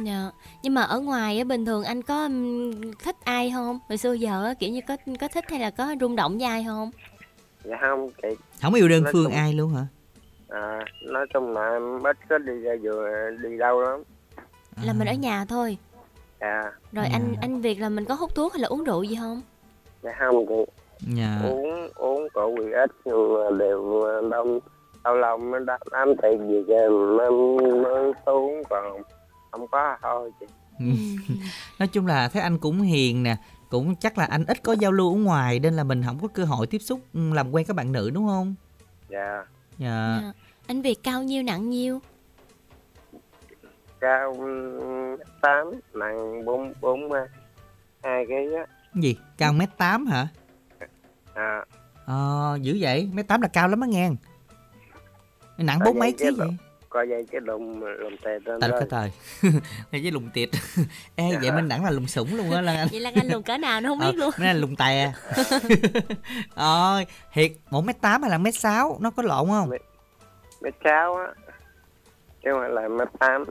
[0.05, 0.31] Dạ.
[0.63, 2.29] Nhưng mà ở ngoài á bình thường anh có
[3.05, 3.79] thích ai không?
[3.89, 6.47] Hồi xưa giờ á, kiểu như có có thích hay là có rung động với
[6.47, 6.91] ai không?
[7.65, 8.29] dạ không chị
[8.63, 9.87] không yêu đơn Nói phương chung- ai luôn hả
[10.49, 10.79] à,
[11.13, 13.09] nói chung là em ít có đi ra vừa
[13.43, 14.03] đi đâu lắm
[14.83, 15.79] Là mình ở nhà thôi.
[16.41, 19.17] dạ Rồi anh anh việc là mình có hút thuốc hay là uống rượu gì
[19.17, 19.41] không?
[20.03, 20.55] dạ không chị
[21.01, 24.59] dạ uống uống rượu thì ít nhưng mà đều đông
[25.05, 29.03] lâu lâu mới đám đám tiền gì cho em em mới uống còn
[29.51, 30.47] không có thôi chị.
[31.79, 33.37] Nói chung là thấy anh cũng hiền nè
[33.69, 36.29] cũng chắc là anh ít có giao lưu ở ngoài nên là mình không có
[36.29, 38.55] cơ hội tiếp xúc ừ, làm quen các bạn nữ đúng không?
[39.09, 39.45] Dạ.
[39.79, 40.19] Dạ.
[40.23, 40.33] Dạ.
[40.67, 42.01] Anh Việt cao nhiêu nặng nhiêu?
[44.01, 44.37] Cao
[45.41, 47.13] tám nặng bốn bốn
[48.03, 48.67] hai ký á.
[48.95, 49.17] Cái gì?
[49.39, 50.29] Cao mét tám hả?
[51.35, 51.65] À,
[52.07, 53.11] ờ dữ vậy.
[53.15, 54.11] Mét tám là cao lắm á nghe.
[55.59, 56.49] Nặng bốn mấy ký cái vậy?
[56.89, 59.13] có dây cái lùng lùng tè tại đó cái thời
[59.93, 60.49] này với lùng tiệt
[61.17, 63.43] ê vậy mình đẳng là lùng sủng luôn á lan anh Vậy là anh lùn
[63.43, 64.31] cỡ nào nó không biết luôn.
[64.33, 65.13] Ờ, Nó là lùng tè.
[66.55, 68.99] Ôi Thiệt một mét tám hay là mét sáu?
[69.01, 69.71] Nó có lộn không?
[70.61, 71.27] Mét sáu á.
[72.45, 73.45] Chứ không phải là mét tám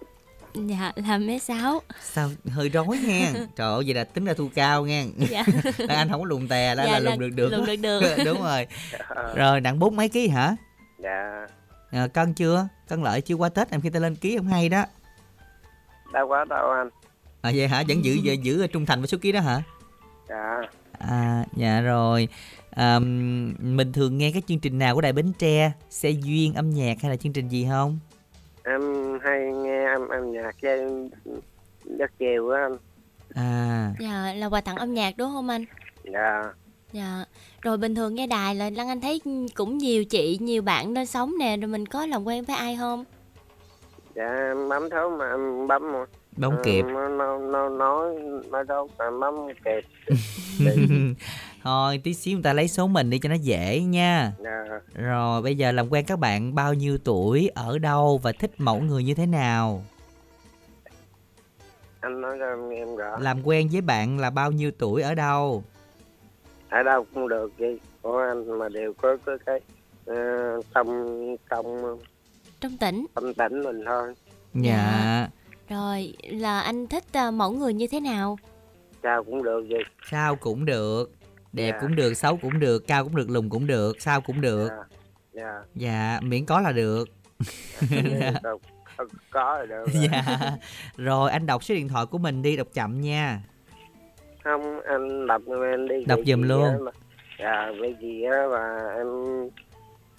[0.54, 1.82] Dạ là mét sáu.
[2.02, 2.30] Sao?
[2.50, 3.34] Hơi rối nha.
[3.56, 5.04] Trời ơi vậy là tính ra thu cao nha.
[5.30, 5.44] Dạ.
[5.88, 7.50] Anh không có lùng tè Đó Dạ, là là lùng được được.
[7.52, 8.02] lùng được được.
[8.26, 8.68] Đúng rồi.
[9.36, 10.56] Rồi nặng bốn mấy ký hả?
[11.04, 11.48] Dạ.
[11.92, 12.68] À, Cân chưa?
[12.88, 13.36] Cân lợi chưa?
[13.36, 14.86] Qua Tết em khi ta lên ký không hay đó.
[16.14, 16.90] Đâu quá đâu anh.
[17.42, 17.84] À vậy hả?
[17.88, 19.62] Vẫn giữ giữ, giữ trung thành với số ký đó hả?
[20.30, 20.62] Dạ.
[21.00, 22.28] À dạ rồi.
[22.72, 26.70] À, Mình thường nghe các chương trình nào của Đài Bến Tre Xe duyên âm
[26.70, 28.00] nhạc hay là chương trình gì không
[28.64, 28.82] em
[29.24, 31.10] hay nghe âm âm nhạc với
[31.98, 32.76] rất chiều á anh
[33.36, 35.66] À Dạ là quà tặng âm nhạc đúng không anh?
[36.04, 36.44] dạ
[36.94, 37.26] Dạ.
[37.62, 39.22] Rồi bình thường nghe đài là Lan Anh thấy
[39.56, 42.78] cũng nhiều chị, nhiều bạn lên sóng nè, rồi mình có làm quen với ai
[42.80, 43.06] không?
[44.16, 46.06] dạ em bấm thấu mà em bấm mà
[46.38, 48.16] Bấm kịp nó nó nó nói
[48.52, 49.34] nói đâu mà bấm
[49.66, 49.86] kịp
[51.70, 54.34] Thôi tí xíu người ta lấy số mình đi cho nó dễ nha.
[54.44, 54.80] Dạ.
[54.94, 58.80] Rồi bây giờ làm quen các bạn bao nhiêu tuổi Ở đâu và thích mẫu
[58.80, 59.84] người như thế nào?
[62.00, 65.02] Anh nói cho em nghe em rõ Làm quen với bạn là bao nhiêu tuổi
[65.02, 65.64] ở đâu?
[66.70, 69.60] Ở đâu cũng được gì của anh mà đều có có cái
[70.06, 70.16] ờ,
[70.76, 71.16] trong
[71.50, 71.98] trong
[72.62, 73.06] Trong tỉnh.
[73.16, 74.14] trong tỉnh mình thôi.
[74.54, 75.28] Dạ.
[75.70, 78.38] Rồi là anh thích à, mẫu người như thế nào?
[79.04, 79.78] sao cũng được gì
[80.12, 81.12] Sao cũng được
[81.54, 81.78] Đẹp Dạ.
[81.82, 84.70] cũng được, xấu cũng được, cao cũng được, lùn cũng được Sao cũng được.
[85.34, 87.10] Dạ Dạ, miễn có là được.
[88.98, 90.08] Có, có, là được rồi.
[90.12, 90.24] Dạ.
[90.98, 93.42] Rồi anh đọc số điện thoại của mình đi, đọc chậm nha.
[94.44, 95.42] Không anh đọc
[95.72, 96.84] em đi Đọc giùm luôn.
[96.86, 96.92] mà-
[97.40, 99.08] dạ vì gì á mà em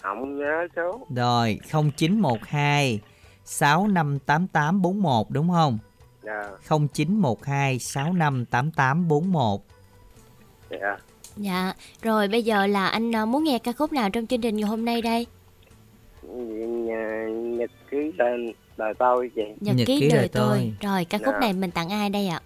[0.01, 1.07] không nhớ số.
[1.15, 2.99] Rồi 0912
[3.45, 5.77] 658841 đúng không?
[6.23, 6.41] dạ.
[6.69, 9.61] 0912 658841
[10.69, 10.97] dạ
[11.41, 11.73] Dạ.
[12.01, 14.69] Rồi bây giờ là anh à, muốn nghe ca khúc nào trong chương trình ngày
[14.69, 15.25] hôm nay đây?
[16.67, 20.73] nhà nhật ký tên đời tôi chị Nhật, ký, đời, tôi.
[20.81, 21.39] Rồi ca khúc Dạ.
[21.39, 22.39] này mình tặng ai đây ạ?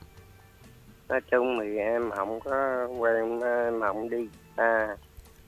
[1.10, 4.28] nói chung thì em không có quen em không đi
[4.58, 4.88] xa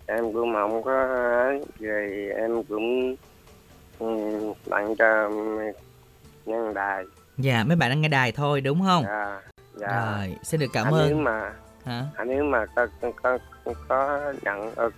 [0.05, 0.91] em cũng không có
[1.47, 3.15] ấy, rồi em cũng
[3.99, 4.07] ừ,
[4.69, 5.29] tặng cho
[6.45, 7.03] nhân đài
[7.37, 9.03] Dạ mấy bạn đang nghe đài thôi đúng không?
[9.07, 9.41] dạ
[9.75, 9.87] dạ
[10.17, 11.51] Rồi xin được cảm anh nếu ơn mà
[11.87, 12.05] Hả?
[12.15, 13.37] anh nếu mà có có có,
[13.87, 14.89] có nhận ờ,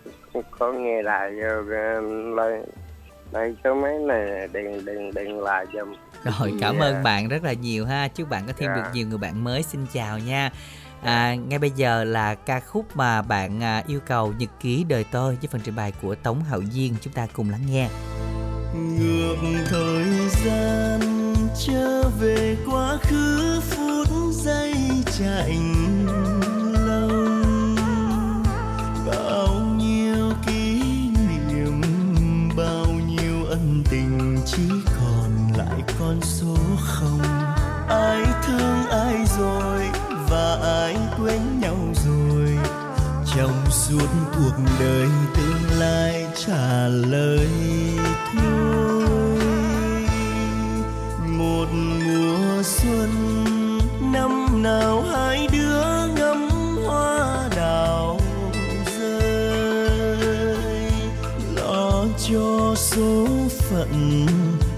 [0.59, 1.01] có, nghe
[1.95, 2.63] em lên
[3.31, 5.93] đây số mấy này điện điện điện lại giùm
[6.39, 6.85] Rồi cảm Dạ.
[6.85, 8.07] ơn bạn rất là nhiều ha.
[8.07, 8.75] Chúc bạn có thêm Dạ.
[8.75, 9.63] được nhiều người bạn mới.
[9.63, 10.51] Xin chào nha.
[11.03, 15.05] À, Ngay bây giờ là ca khúc mà bạn à, yêu cầu Nhật ký đời
[15.11, 16.95] tôi Với phần trình bày của Tống Hậu Duyên.
[17.01, 17.89] Chúng ta cùng lắng nghe.
[18.75, 19.35] Ngược
[19.69, 20.99] thời gian
[21.67, 24.73] trở về quá khứ phút giây
[25.19, 25.73] chạnh
[29.09, 30.81] bao nhiêu kỷ
[31.47, 31.81] niệm,
[32.57, 37.21] bao nhiêu ân tình, chỉ còn lại con số không.
[37.89, 39.83] Ai thương ai rồi
[40.29, 42.57] và ai quên nhau rồi?
[43.35, 47.47] Trong suốt cuộc đời tương lai trả lời.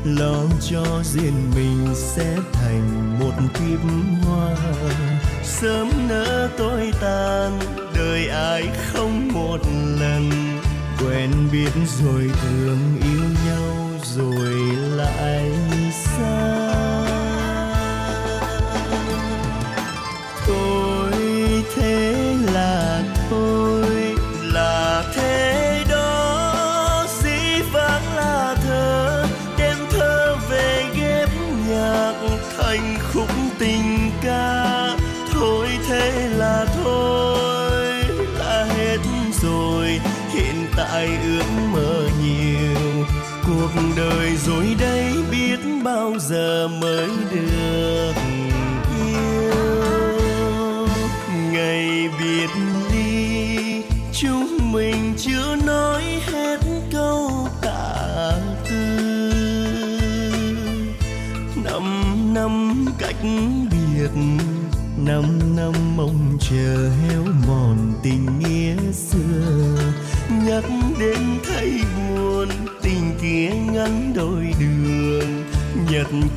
[0.06, 3.80] Lo cho riêng mình sẽ thành một kiếp
[4.24, 4.56] hoa.
[5.44, 7.60] Sớm nỡ tôi tàn,
[7.96, 9.60] đời ai không một
[10.00, 10.30] lần.
[11.00, 11.72] Quen biết
[12.04, 12.91] rồi thương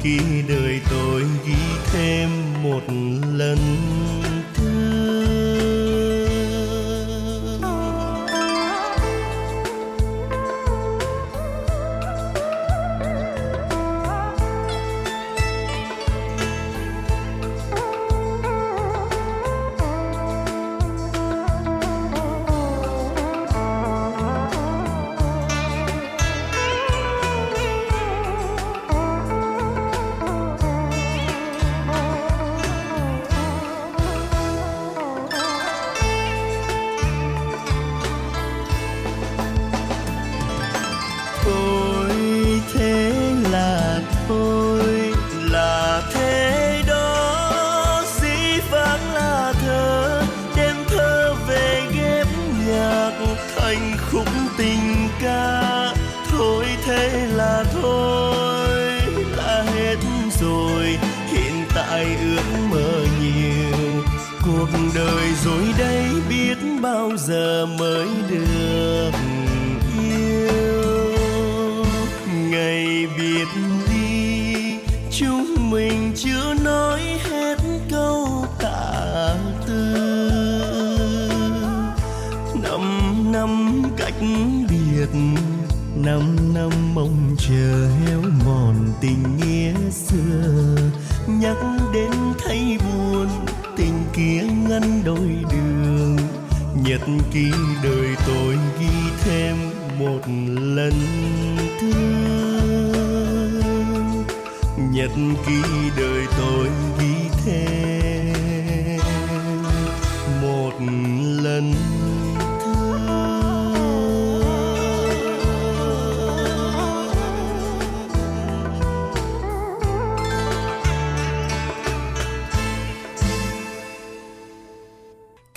[0.04, 0.63] nhật ký đời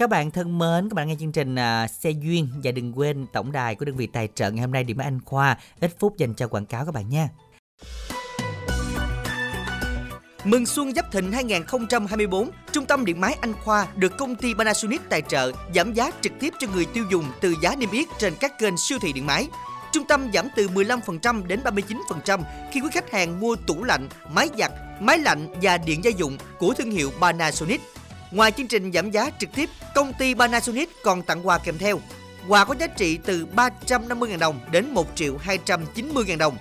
[0.07, 3.25] Các bạn thân mến, các bạn nghe chương trình à, Xe Duyên và đừng quên
[3.33, 5.57] tổng đài của đơn vị tài trợ ngày hôm nay điểm Anh Khoa.
[5.79, 7.29] Ít phút dành cho quảng cáo các bạn nha.
[10.43, 15.01] Mừng xuân Giáp Thịnh 2024, Trung tâm Điện máy Anh Khoa được công ty Panasonic
[15.09, 18.33] tài trợ giảm giá trực tiếp cho người tiêu dùng từ giá niêm yết trên
[18.39, 19.47] các kênh siêu thị điện máy.
[19.91, 22.41] Trung tâm giảm từ 15% đến 39%
[22.71, 26.37] khi quý khách hàng mua tủ lạnh, máy giặt, máy lạnh và điện gia dụng
[26.59, 27.81] của thương hiệu Panasonic.
[28.31, 31.99] Ngoài chương trình giảm giá trực tiếp, công ty Panasonic còn tặng quà kèm theo.
[32.47, 36.57] Quà có giá trị từ 350.000 đồng đến 1 triệu 290.000 đồng.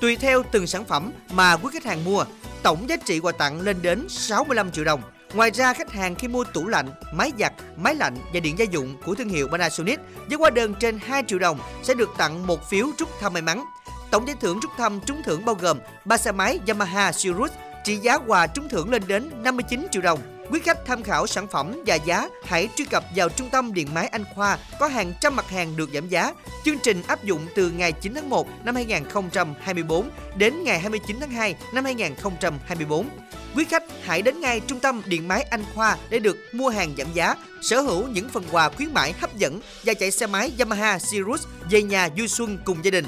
[0.00, 2.24] Tùy theo từng sản phẩm mà quý khách hàng mua,
[2.62, 5.02] tổng giá trị quà tặng lên đến 65 triệu đồng.
[5.34, 8.64] Ngoài ra, khách hàng khi mua tủ lạnh, máy giặt, máy lạnh và điện gia
[8.64, 12.46] dụng của thương hiệu Panasonic với hóa đơn trên 2 triệu đồng sẽ được tặng
[12.46, 13.64] một phiếu trúc thăm may mắn.
[14.10, 17.50] Tổng giải thưởng trúc thăm trúng thưởng bao gồm 3 xe máy Yamaha Sirius
[17.84, 20.37] trị giá quà trúng thưởng lên đến 59 triệu đồng.
[20.50, 23.88] Quý khách tham khảo sản phẩm và giá, hãy truy cập vào trung tâm điện
[23.94, 26.32] máy Anh Khoa có hàng trăm mặt hàng được giảm giá.
[26.64, 31.30] Chương trình áp dụng từ ngày 9 tháng 1 năm 2024 đến ngày 29 tháng
[31.30, 33.08] 2 năm 2024.
[33.56, 36.94] Quý khách hãy đến ngay trung tâm điện máy Anh Khoa để được mua hàng
[36.98, 40.52] giảm giá, sở hữu những phần quà khuyến mãi hấp dẫn và chạy xe máy
[40.58, 43.06] Yamaha Sirius về nhà vui xuân cùng gia đình.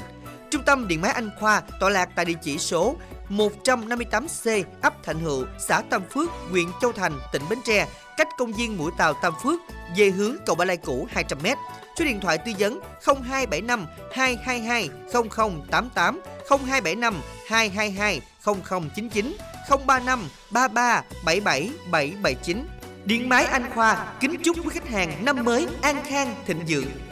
[0.51, 2.95] Trung tâm điện máy Anh Khoa tọa lạc tại địa chỉ số
[3.31, 8.53] 158C, ấp Thạnh Hữu, xã Tam Phước, huyện Châu Thành, tỉnh Bến Tre, cách công
[8.53, 9.59] viên Mũi Tàu Tam Phước
[9.97, 11.55] về hướng cầu Ba Lai cũ 200m.
[11.99, 19.37] Số điện thoại tư vấn 0275 222 0088 0275 222 0099
[19.69, 20.19] 035
[20.51, 22.67] 33 77 779.
[23.05, 27.10] Điện máy Anh Khoa kính chúc quý khách hàng năm mới an khang thịnh vượng.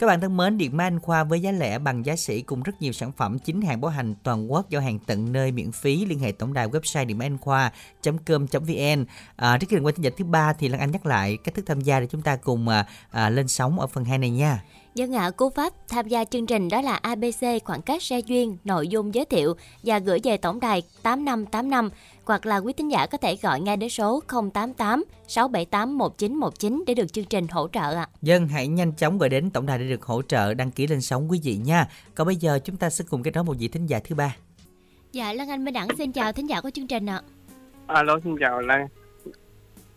[0.00, 2.62] Các bạn thân mến, Điện Máy Anh Khoa với giá lẻ bằng giá sỉ cùng
[2.62, 5.72] rất nhiều sản phẩm chính hàng bảo hành toàn quốc giao hàng tận nơi miễn
[5.72, 9.04] phí liên hệ tổng đài website điện máy anh khoa.com.vn.
[9.36, 11.54] À, trước khi đến qua tin nhật thứ ba thì Lan Anh nhắc lại cách
[11.54, 14.30] thức tham gia để chúng ta cùng à, à, lên sóng ở phần 2 này
[14.30, 14.62] nha.
[14.94, 18.56] Dân ạ, cú pháp tham gia chương trình đó là ABC khoảng cách xe duyên,
[18.64, 21.90] nội dung giới thiệu và gửi về tổng đài 8585
[22.24, 24.20] hoặc là quý tín giả có thể gọi ngay đến số
[24.54, 28.08] 088 678 1919 để được chương trình hỗ trợ ạ.
[28.22, 31.00] Dân hãy nhanh chóng gọi đến tổng đài để được hỗ trợ đăng ký lên
[31.00, 31.88] sóng quý vị nha.
[32.14, 34.36] Còn bây giờ chúng ta sẽ cùng kết nối một vị thính giả thứ ba.
[35.12, 37.22] Dạ, Lan Anh Minh Đẳng xin chào thính giả của chương trình ạ.
[37.86, 38.86] Alo, xin chào Lan.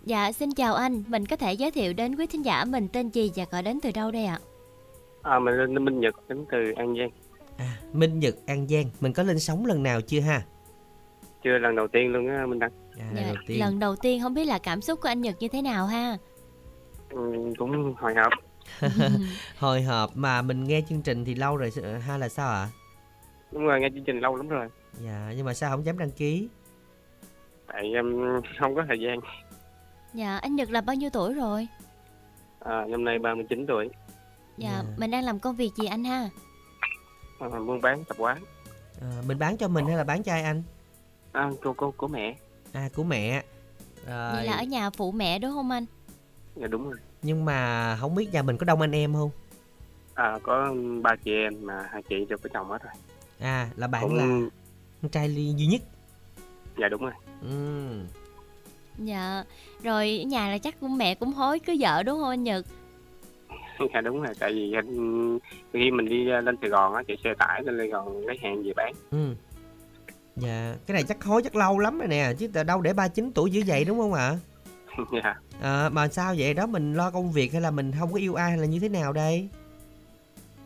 [0.05, 1.03] Dạ, xin chào anh.
[1.07, 3.79] Mình có thể giới thiệu đến quý thính giả mình tên gì và gọi đến
[3.83, 4.39] từ đâu đây ạ?
[4.41, 4.52] À,
[5.23, 7.09] mình lên Minh Nhật đến từ An Giang.
[7.93, 10.41] Minh Nhật An Giang, mình có lên sóng lần nào chưa ha?
[11.43, 12.71] Chưa lần đầu tiên luôn á Minh Đăng.
[12.99, 13.59] À, Dạ, lần đầu tiên.
[13.59, 16.17] lần đầu tiên không biết là cảm xúc của anh Nhật như thế nào ha?
[17.09, 18.33] Ừ, cũng hồi hộp.
[19.59, 21.71] Hồi hộp mà mình nghe chương trình thì lâu rồi
[22.07, 22.67] hay là sao ạ?
[23.51, 24.67] Đúng rồi, nghe chương trình lâu lắm rồi.
[24.99, 26.47] Dạ, nhưng mà sao không dám đăng ký?
[27.67, 29.19] Tại um, không có thời gian.
[30.13, 31.67] Dạ, anh Nhật là bao nhiêu tuổi rồi?
[32.59, 33.89] À, năm nay 39 tuổi.
[34.57, 36.29] Dạ, mình đang làm công việc gì anh ha?
[37.39, 38.43] À, buôn bán tập quán.
[39.01, 40.63] À, mình bán cho mình hay là bán cho ai anh?
[41.31, 42.35] À, cô cô của mẹ.
[42.73, 43.43] À, của mẹ.
[44.07, 44.33] Rồi.
[44.33, 45.85] Vậy là ở nhà phụ mẹ đúng không anh?
[46.55, 46.97] Dạ đúng rồi.
[47.21, 49.29] Nhưng mà không biết nhà mình có đông anh em không?
[50.13, 52.93] À, có ba chị em mà hai chị đều có chồng hết rồi.
[53.39, 54.49] À, là bạn Cũng- là
[55.01, 55.81] con trai duy nhất.
[56.81, 57.11] Dạ đúng rồi.
[57.41, 57.89] Ừ.
[58.97, 59.43] Dạ,
[59.83, 62.65] rồi ở nhà là chắc cũng mẹ cũng hối cưới vợ đúng không anh Nhật?
[63.93, 64.33] dạ đúng rồi.
[64.39, 65.39] Tại vì anh,
[65.73, 68.37] khi mình đi uh, lên Sài Gòn á, chạy xe tải lên Sài Gòn lấy
[68.41, 68.93] hàng về bán.
[69.11, 69.35] Ừ.
[70.35, 73.31] Dạ, cái này chắc hối chắc lâu lắm rồi nè, chứ tại đâu để 39
[73.35, 74.35] tuổi dữ vậy đúng không ạ?
[75.23, 75.35] dạ.
[75.61, 78.35] À, mà sao vậy đó mình lo công việc hay là mình không có yêu
[78.35, 79.49] ai hay là như thế nào đây?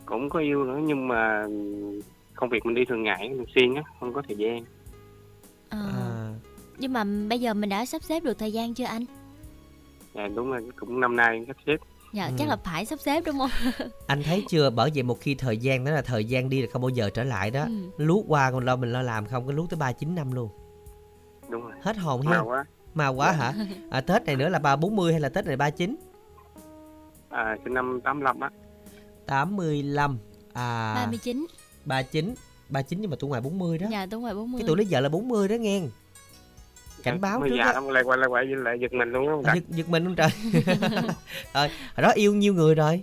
[0.06, 1.46] Cũng có yêu nữa nhưng mà
[2.34, 4.64] công việc mình đi thường ngày mình xuyên á, không có thời gian.
[5.68, 6.30] Ờ, À,
[6.78, 9.04] Nhưng mà bây giờ mình đã sắp xếp được thời gian chưa anh?
[10.14, 11.76] Dạ đúng rồi, cũng năm nay sắp xếp.
[12.12, 12.32] Dạ, Ừ.
[12.38, 13.50] chắc là phải sắp xếp đúng không?
[14.06, 16.68] anh thấy chưa bởi vậy một khi thời gian đó là thời gian đi là
[16.72, 18.04] không bao giờ trở lại đó Ừ.
[18.04, 20.48] lút qua còn lo mình lo làm không có lút tới ba chín năm luôn
[21.48, 21.72] Đúng rồi.
[21.82, 22.64] hết hồn ha Mau quá.
[22.94, 23.54] mà quá hả
[23.90, 25.96] à, tết này nữa là ba bốn mươi hay là tết này ba chín
[27.28, 28.50] À, sinh năm 85 á.
[29.26, 30.18] 85
[30.52, 31.46] à 39.
[31.84, 32.34] 39
[32.68, 34.58] 39 nhưng mà tuổi ngoài 40 đó Dạ đúng rồi 40.
[34.60, 35.80] cái tuổi lấy vợ là 40 đó nghe
[37.02, 39.44] cảnh báo Mới trước già đó lắm, lại quay lại quay lại giật mình luôn
[39.44, 39.52] á.
[39.52, 40.28] à, giật, giật mình luôn trời
[41.54, 43.02] rồi hồi đó yêu nhiêu người rồi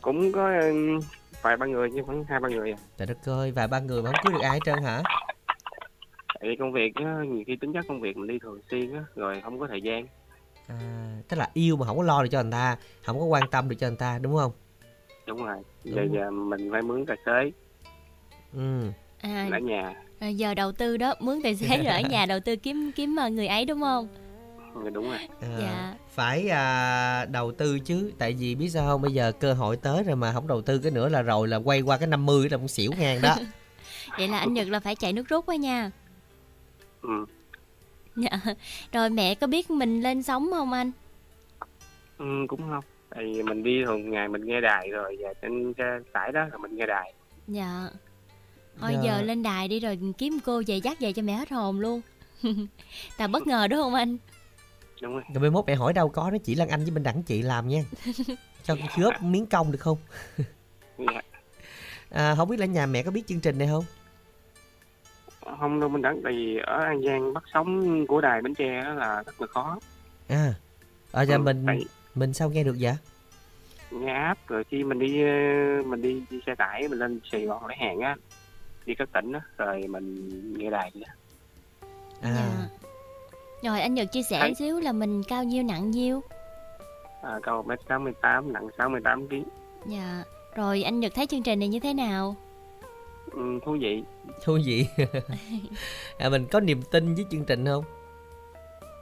[0.00, 1.00] Cũng có um,
[1.42, 2.78] vài ba người chứ khoảng hai ba người à.
[2.98, 5.02] trời đất ơi vài ba người mà không cưới được ai hết trơn hả
[6.40, 8.94] Tại vì công việc á, nhiều khi tính chất công việc mình đi thường xuyên
[8.94, 10.06] á, rồi không có thời gian.
[10.68, 10.76] à,
[11.28, 13.68] tức là yêu mà không có lo được cho người ta không có quan tâm
[13.68, 14.52] được cho người ta đúng không
[15.26, 15.56] Đúng rồi.
[15.84, 17.50] Đúng Giờ giờ mình phải mướn tài xế
[18.54, 18.82] ừ
[19.20, 19.94] À, ở nhà.
[20.22, 23.16] Rồi giờ đầu tư đó, mướn tài xế rồi ở nhà đầu tư kiếm kiếm
[23.16, 24.08] ờ, người ấy đúng không?
[24.84, 25.18] Dạ, đúng rồi.
[25.40, 25.94] À, Dạ.
[26.14, 30.02] phải à, đầu tư chứ tại vì biết sao không bây giờ cơ hội tới
[30.02, 32.56] rồi mà không đầu tư cái nữa là rồi là quay qua cái 50 là
[32.56, 33.36] cũng xỉu ngang đó
[34.18, 35.90] Vậy là anh Nhật là phải chạy nước rút quá nha.
[37.02, 37.24] Ừ.
[38.16, 38.30] Dạ.
[38.92, 40.90] Rồi mẹ có biết mình lên sóng không anh?
[42.18, 42.24] ừ.
[42.48, 42.84] Cũng không.
[43.10, 45.16] Tại vì mình đi thường ngày mình nghe đài rồi.
[45.20, 47.12] Và trên xe tải đó là mình nghe đài.
[47.48, 47.88] Dạ.
[48.80, 49.00] Thôi Dạ.
[49.02, 52.00] giờ lên đài đi rồi kiếm cô về dắt về cho mẹ hết hồn luôn.
[53.16, 54.16] Tạo bất ngờ đúng không anh?
[55.02, 55.22] Đúng rồi.
[55.34, 57.42] rồi mai mốt mẹ hỏi đâu có nó chỉ Lan Anh với bên đẳng chị
[57.42, 57.82] làm nha
[58.64, 59.98] cho con góp miếng công được không
[60.98, 61.20] Dạ.
[62.10, 63.84] à, không biết là nhà mẹ có biết chương trình này không
[65.60, 66.20] Không đâu mình đắn.
[66.24, 69.46] Tại vì ở An Giang bắt sóng của đài Bến Tre đó là rất là
[69.46, 69.78] khó.
[70.28, 70.54] à
[71.12, 72.92] ở nhà Ừ, mình tại- mình sao nghe được vậy
[73.90, 75.28] nghe app rồi khi mình đi ờ,
[75.86, 78.16] mình đi, đi xe tải mình lên Sài Gòn lấy hàng á
[78.86, 80.28] đi các tỉnh á rồi mình
[80.58, 81.12] nghe đài vậy đó.
[82.20, 82.68] à Dạ.
[83.70, 86.20] Rồi anh Nhật chia sẻ Thấy- xíu là mình cao nhiêu nặng nhiêu?
[87.22, 89.34] à, cao 1m68 nặng 68 kg
[89.86, 90.24] Dạ.
[90.54, 92.36] Rồi anh Nhật thấy chương trình này như thế nào?
[93.32, 94.02] ừ, thú vị
[94.44, 94.86] thú vị
[96.18, 97.84] à, mình có niềm tin với chương trình không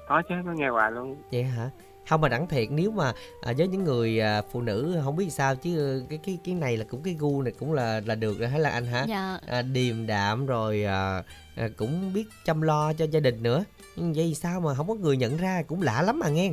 [0.09, 1.70] có chứ có nghe hoài luôn vậy hả
[2.11, 5.31] không mà đẳng thiệt nếu mà à, với những người à, phụ nữ không biết
[5.31, 8.39] sao chứ cái cái cái này là cũng cái gu này cũng là là được
[8.39, 9.05] rồi hay là anh hả?
[9.09, 9.39] Dạ.
[9.47, 11.23] à, điềm đạm rồi à,
[11.57, 13.65] à, cũng biết chăm lo cho gia đình nữa.
[13.97, 16.53] Vậy sao mà không có người nhận ra cũng lạ lắm mà nghe.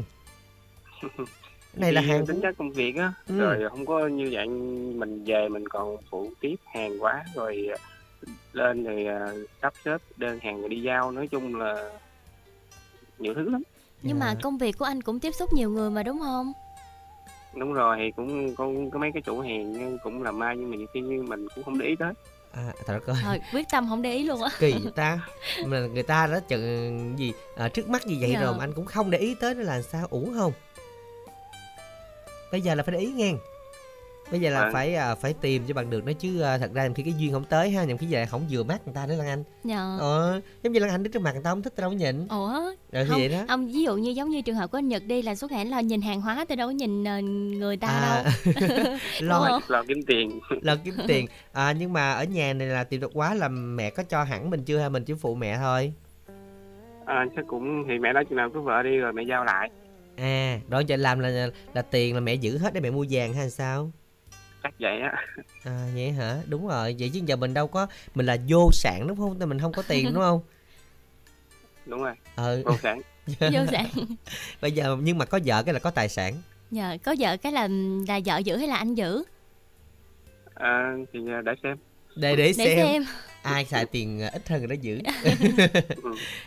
[1.74, 3.40] Này là hàng tính chất công việc á Ừ.
[3.40, 4.48] rồi không có như vậy
[4.98, 7.68] mình về mình còn phụ tiếp hàng quá rồi
[8.54, 9.28] lên rồi à,
[9.62, 11.12] sắp xếp đơn hàng rồi đi giao.
[11.12, 11.92] Nói chung là
[13.20, 13.64] nhiều thứ lắm
[14.02, 16.54] Nhưng mà công việc của anh cũng tiếp xúc nhiều người mà đúng không?
[17.56, 20.78] đúng rồi thì cũng có, có mấy cái chủ hàng cũng làm mai nhưng mà
[20.78, 22.14] nhiều khi như mình cũng không để ý tới
[22.52, 24.50] à, thật ơi Thôi quyết tâm không để ý luôn á.
[24.60, 25.20] kỳ ta
[25.66, 28.42] mà người ta đã chừng gì à, trước mắt như vậy Dạ.
[28.42, 30.52] rồi mà anh cũng không để ý tới nó là sao ủ không
[32.52, 33.34] bây giờ là phải để ý nghe
[34.32, 34.74] bây giờ là Vâng.
[34.74, 37.14] phải à, phải tìm cho bằng được nó chứ à, thật ra nhiều khi cái
[37.18, 39.44] duyên không tới ha nhiều khi giờ không vừa mắt người ta nữa lan anh.
[39.64, 39.98] Dạ.
[40.00, 41.96] ờ giống như lan anh đứng trước mặt người ta không thích tao đâu có
[41.96, 42.28] nhìn.
[42.28, 42.52] Ủa?
[42.92, 43.46] Rồi thì không, vậy đó.
[43.48, 45.66] Ông ví dụ như giống như trường hợp của anh Nhật đi là suốt ngày
[45.66, 47.20] là nhìn hàng hóa tôi đâu có nhìn ờ,
[47.58, 48.54] người ta À, đâu.
[49.22, 49.60] lo.
[49.68, 50.40] Lo kiếm tiền.
[50.62, 51.26] Lo kiếm tiền.
[51.54, 54.50] À, nhưng mà ở nhà này là tìm được quá là mẹ có cho hẳn
[54.50, 55.94] mình chưa hay mình chỉ phụ mẹ thôi.
[57.06, 59.70] À, chắc cũng thì mẹ nói chừng nào cứ vợ đi rồi mẹ giao lại.
[60.18, 63.34] À đó giờ làm là là tiền là mẹ giữ hết để mẹ mua vàng
[63.34, 63.92] hay sao
[64.64, 65.12] chắc vậy á
[65.64, 66.38] À vậy hả?
[66.48, 66.96] Đúng rồi.
[67.00, 69.40] Vậy chứ giờ mình đâu có mình là vô sản đúng không?
[69.50, 70.42] Mình không có tiền đúng không?
[71.86, 72.62] đúng rồi Ờ.
[72.66, 73.02] vô sản
[73.40, 73.86] Vô sản.
[74.62, 76.34] Bây giờ nhưng mà có vợ cái là có tài sản.
[76.72, 77.68] Dạ, có vợ cái là
[78.08, 79.24] là vợ giữ hay là anh giữ?
[80.54, 81.78] à, thì à, để xem
[82.16, 82.78] Để để, Để xem.
[82.78, 83.06] xem.
[83.42, 85.00] Ai xài tiền à, ít hơn người đó giữ.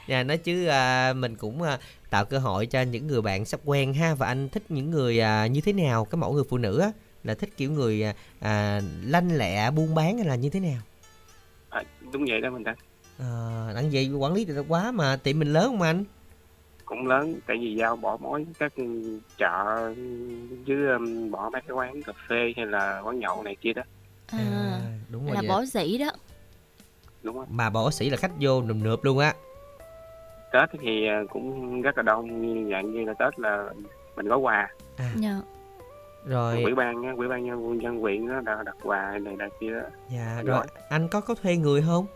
[0.09, 1.79] Dạ nói chứ à, mình cũng à,
[2.11, 5.21] tạo cơ hội cho những người bạn sắp quen ha và anh thích những người
[5.21, 6.05] à, như thế nào?
[6.05, 6.91] Cái mẫu người phụ nữ á
[7.25, 10.79] là thích kiểu người à, à, lanh lẹ buôn bán hay là như thế nào?
[11.71, 12.75] à, đúng vậy đó mình ta
[13.19, 16.05] À, đặng vậy quản lý thì quá mà tiệm mình lớn không anh?
[16.85, 18.73] cũng lớn tại vì giao bỏ mối các
[19.39, 19.95] chợ
[20.67, 23.83] chứ um, bỏ mấy cái quán cà phê hay là quán nhậu này kia đó
[24.27, 25.49] À, đúng rồi là vậy.
[25.49, 26.11] bỏ dĩ đó.
[27.23, 29.35] đúng không Mà bỏ sĩ là khách vô nườm nượp luôn á.
[30.53, 33.71] tết thì à, cũng rất là đông như dạng như là tết là
[34.17, 34.69] mình có quà
[35.17, 35.41] Dạ.
[36.25, 39.49] Rồi quỹ ban á, quỹ ban nhân dân huyện đó đã đặt quà này này
[39.61, 39.89] kia đó.
[40.11, 40.45] Dạ Rồi.
[40.45, 42.07] rồi anh có có thuê người không?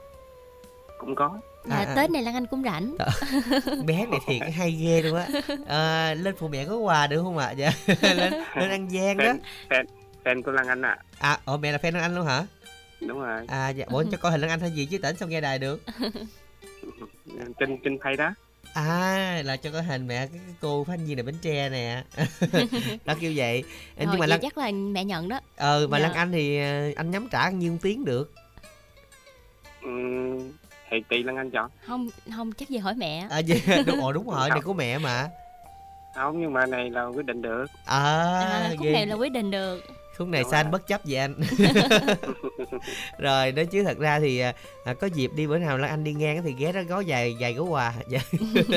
[0.98, 1.38] cũng có
[1.68, 1.94] Dạ, À, à.
[1.96, 2.96] Tết này Lan Anh cũng rảnh.
[3.86, 5.26] bé này thiệt hay ghê luôn á.
[5.66, 7.50] À, lên phụ mẹ có quà được không ạ?
[7.50, 7.70] Dạ.
[8.02, 9.32] lên lên ăn gian đó.
[9.68, 9.84] fan
[10.24, 12.46] fan của Lan Anh à À, ồ mẹ là fan anh luôn hả?
[13.00, 15.28] đúng rồi À dạ, bữa cho coi hình Lan Anh hay gì chứ tỉnh xong
[15.28, 15.80] nghe đài được.
[17.58, 18.34] trên trên phay đó
[18.74, 22.02] À là cho coi hình mẹ cái, cô phát viên này Bến Tre nè.
[23.04, 23.62] nó kêu vậy.
[23.96, 25.40] Rồi, nhưng mà Lan chắc là mẹ nhận đó.
[25.56, 26.02] ờ mà Dạ.
[26.08, 28.32] Lan Anh thì ờ, anh nhắm trả nhiêu tiếng được.
[29.82, 30.52] Ừm,
[30.90, 33.26] thì tùy Lan Anh chọn Không không chắc gì hỏi mẹ.
[33.30, 33.56] À dạ,
[33.86, 35.28] đúng ồ đúng rồi, này của mẹ mà.
[36.14, 37.98] không nhưng mà này là quyết định được À,
[38.40, 38.92] À, khúc ghê.
[38.92, 39.80] này là quyết định được.
[40.18, 41.34] Khúc này sao anh bất chấp vậy anh.
[43.18, 44.54] Rồi đó chứ thật ra thì à,
[44.84, 47.36] à, có dịp đi bữa nào là anh đi ngang thì ghé đó gói vài
[47.40, 47.94] vài gói quà.
[48.08, 48.20] Dạ.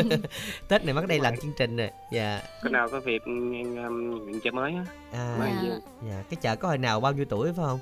[0.68, 2.42] tết này bắt đây làm chương trình rồi dạ.
[2.64, 4.86] Có nào có việc um, chợ mới á.
[5.12, 5.76] À Dạ.
[6.10, 6.24] dạ.
[6.30, 7.80] Cái chợ có hồi nào bao nhiêu tuổi phải không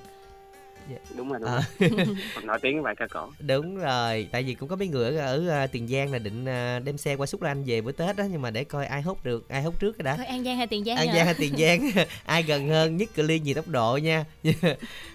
[1.17, 1.61] đúng rồi đúng À.
[2.43, 3.29] nổi tiếng với bài ca cổ.
[3.39, 6.45] Đúng rồi tại vì cũng có mấy người ở, ở à, tiền giang là định
[6.45, 9.01] à, đem xe qua xúc lan về bữa tết đó nhưng mà để coi ai
[9.01, 10.15] hốt được ai hốt trước cái đã.
[10.17, 11.07] Thôi An Giang hay Tiền Giang An?
[11.15, 14.25] Giang hay Tiền Giang ai gần hơn nhất cự ly nhiều tốc độ nha.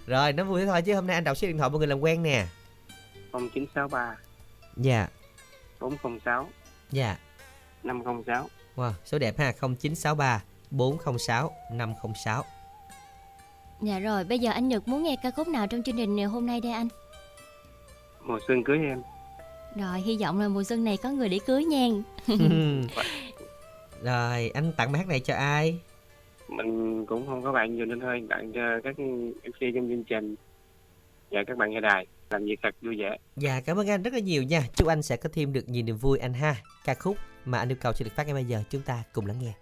[0.07, 1.89] Rồi nó vui thế thôi chứ hôm nay anh đọc số điện thoại mọi người
[1.89, 2.47] làm quen nè.
[3.33, 4.17] 0963
[4.77, 5.09] dạ.
[5.81, 6.49] 406
[6.91, 7.17] dạ.
[7.83, 12.45] 506 Wow, số đẹp ha 0963 406 506
[13.83, 16.47] Dạ rồi, bây giờ anh Nhật muốn nghe ca khúc nào trong chương trình hôm
[16.47, 16.89] nay đây anh?
[18.25, 19.03] mùa xuân cưới em.
[19.77, 21.87] Rồi, hy vọng là mùa xuân này có người để cưới nha.
[24.03, 25.81] Rồi anh tặng bài hát này cho ai?
[26.49, 30.35] Mình cũng không có bạn nhiều nên thôi tặng cho các MC trong chương trình.
[31.31, 33.17] Và các bạn nghe đài làm việc thật vui vẻ.
[33.37, 34.63] Dạ cảm ơn anh rất là nhiều nha.
[34.77, 36.57] Chúc anh sẽ có thêm được nhiều niềm vui anh ha.
[36.85, 39.27] Ca khúc mà anh yêu cầu sẽ được phát ngay bây giờ Chúng ta cùng
[39.27, 39.53] lắng nghe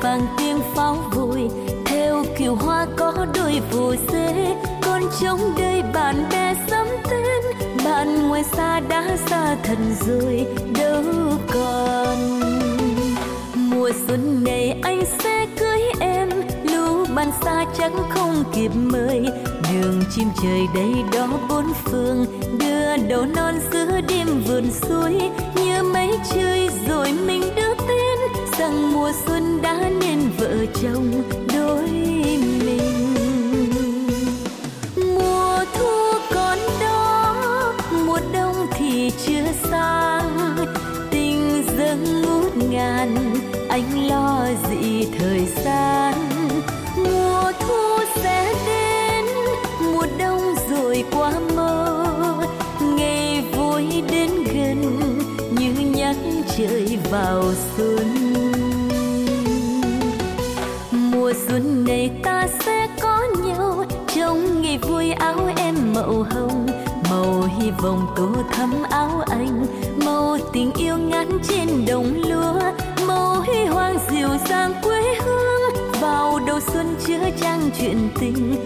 [0.00, 1.48] vàng vang tiếng pháo vui
[1.84, 7.42] theo kiều hoa có đôi phù dê con trống đây bạn bè sắm tên,
[7.84, 10.46] bạn ngoài xa đã xa thần rồi
[10.80, 11.02] đâu
[11.54, 12.40] còn.
[13.54, 16.28] Mùa xuân này anh sẽ cưới em,
[16.64, 19.20] lũ bạn xa chắc không kịp mời.
[19.72, 22.26] Đường chim trời đây đó bốn phương,
[22.58, 25.20] đưa đầu non giữa đêm vườn suối.
[25.54, 27.61] Như mấy chơi rồi mình đã
[30.62, 31.22] nên chồng
[31.54, 31.88] đôi
[32.66, 33.14] mình.
[34.96, 37.74] Mùa thu còn đó,
[38.06, 40.56] mùa đông thì chưa sang
[41.10, 43.34] tình dâng ngút ngàn,
[43.68, 46.14] anh lo gì thời gian.
[46.96, 49.24] Mùa thu sẽ đến,
[49.92, 51.96] mùa đông rồi qua mơ.
[52.96, 55.08] Ngày vui đến gần,
[55.58, 56.16] như nhắc
[56.56, 57.44] trời vào
[57.76, 57.91] xuân.
[67.82, 69.66] Vòng tô thắm áo anh.
[70.04, 72.60] Màu tình yêu ngắn trên đồng lúa,
[73.06, 75.92] màu huy hoàng dịu dàng quê hương.
[76.00, 78.56] Vào đầu xuân chứa trang chuyện tình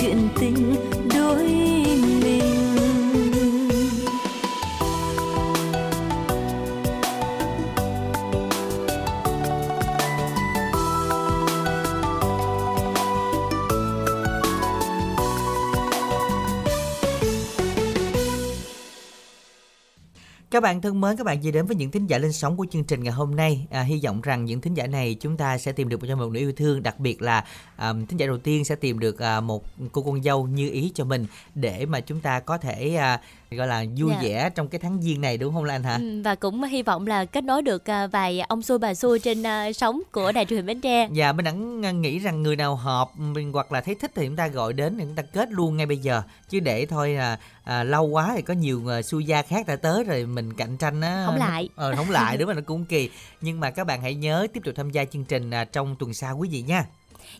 [0.00, 0.57] chuyện tình
[20.58, 22.66] Các bạn thân mến, các bạn vừa đến với những thính giả lên sóng của
[22.70, 23.66] chương trình ngày hôm nay.
[23.70, 26.32] À, hy vọng rằng những thính giả này chúng ta sẽ tìm được cho một
[26.32, 27.44] nửa yêu thương, đặc biệt là
[27.76, 30.92] à, thính giả đầu tiên sẽ tìm được à, một cô con dâu như ý
[30.94, 33.20] cho mình để mà chúng ta có thể à,
[33.50, 34.18] gọi là vui Dạ.
[34.22, 35.96] vẻ trong cái tháng giêng này đúng không Lan hả?
[35.96, 39.18] Ừ, và cũng hy vọng là kết nối được à, vài ông xui bà xui
[39.18, 41.08] trên à, sóng của đài truyền hình Bến Tre.
[41.12, 44.36] Dạ, mình đẳng nghĩ rằng người nào hợp mình hoặc là thấy thích thì chúng
[44.36, 47.38] ta gọi đến thì chúng ta kết luôn ngay bây giờ chứ để thôi là
[47.64, 50.76] à, lâu quá thì có nhiều à, xui gia khác đã tới rồi mình cạnh
[50.76, 51.68] tranh á Không lại.
[51.76, 54.60] ờ không lại đúng mà nó cũng kỳ nhưng mà các bạn hãy nhớ tiếp
[54.64, 56.84] tục tham gia chương trình à, trong tuần sau quý vị nha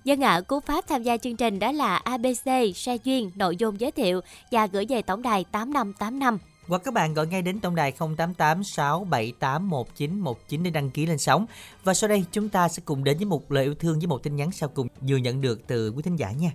[0.04, 3.80] Dân ạ, cú pháp tham gia chương trình đó là ABC, xe duyên, nội dung
[3.80, 4.20] giới thiệu
[4.50, 6.38] và gửi về tổng đài 8585.
[6.68, 11.18] Hoặc các bạn gọi ngay đến tổng đài 088 678 1919 để đăng ký lên
[11.18, 11.46] sóng.
[11.84, 14.22] Và sau đây chúng ta sẽ cùng đến với một lời yêu thương với một
[14.22, 16.50] tin nhắn sau cùng vừa nhận được từ quý thính giả nha.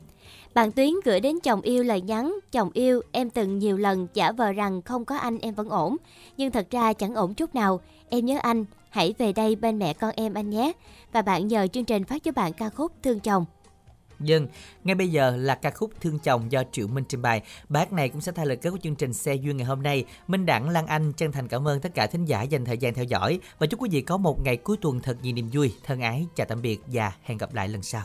[0.54, 4.32] Bạn Tuyến gửi đến chồng yêu lời nhắn Chồng yêu, em từng nhiều lần giả
[4.32, 5.98] vờ rằng không có anh em vẫn ổn
[6.38, 9.94] Nhưng thật ra chẳng ổn chút nào Em nhớ anh, hãy về đây bên mẹ
[9.94, 10.72] con em anh nhé
[11.14, 13.46] Và bạn nhờ chương trình phát cho bạn ca khúc Thương Chồng
[14.20, 14.48] Dân,
[14.84, 17.42] ngay bây giờ là ca khúc Thương Chồng do Triệu Minh trình bày.
[17.70, 20.06] Bác này cũng sẽ thay lời kết của chương trình Xe Duyên ngày hôm nay.
[20.28, 22.94] Minh Đẳng, Lan Anh chân thành cảm ơn tất cả thính giả dành thời gian
[22.94, 23.40] theo dõi.
[23.60, 25.74] Và chúc quý vị có một ngày cuối tuần thật nhiều niềm vui.
[25.84, 28.04] Thân ái, chào tạm biệt và hẹn gặp lại lần sau.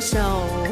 [0.00, 0.71] Lên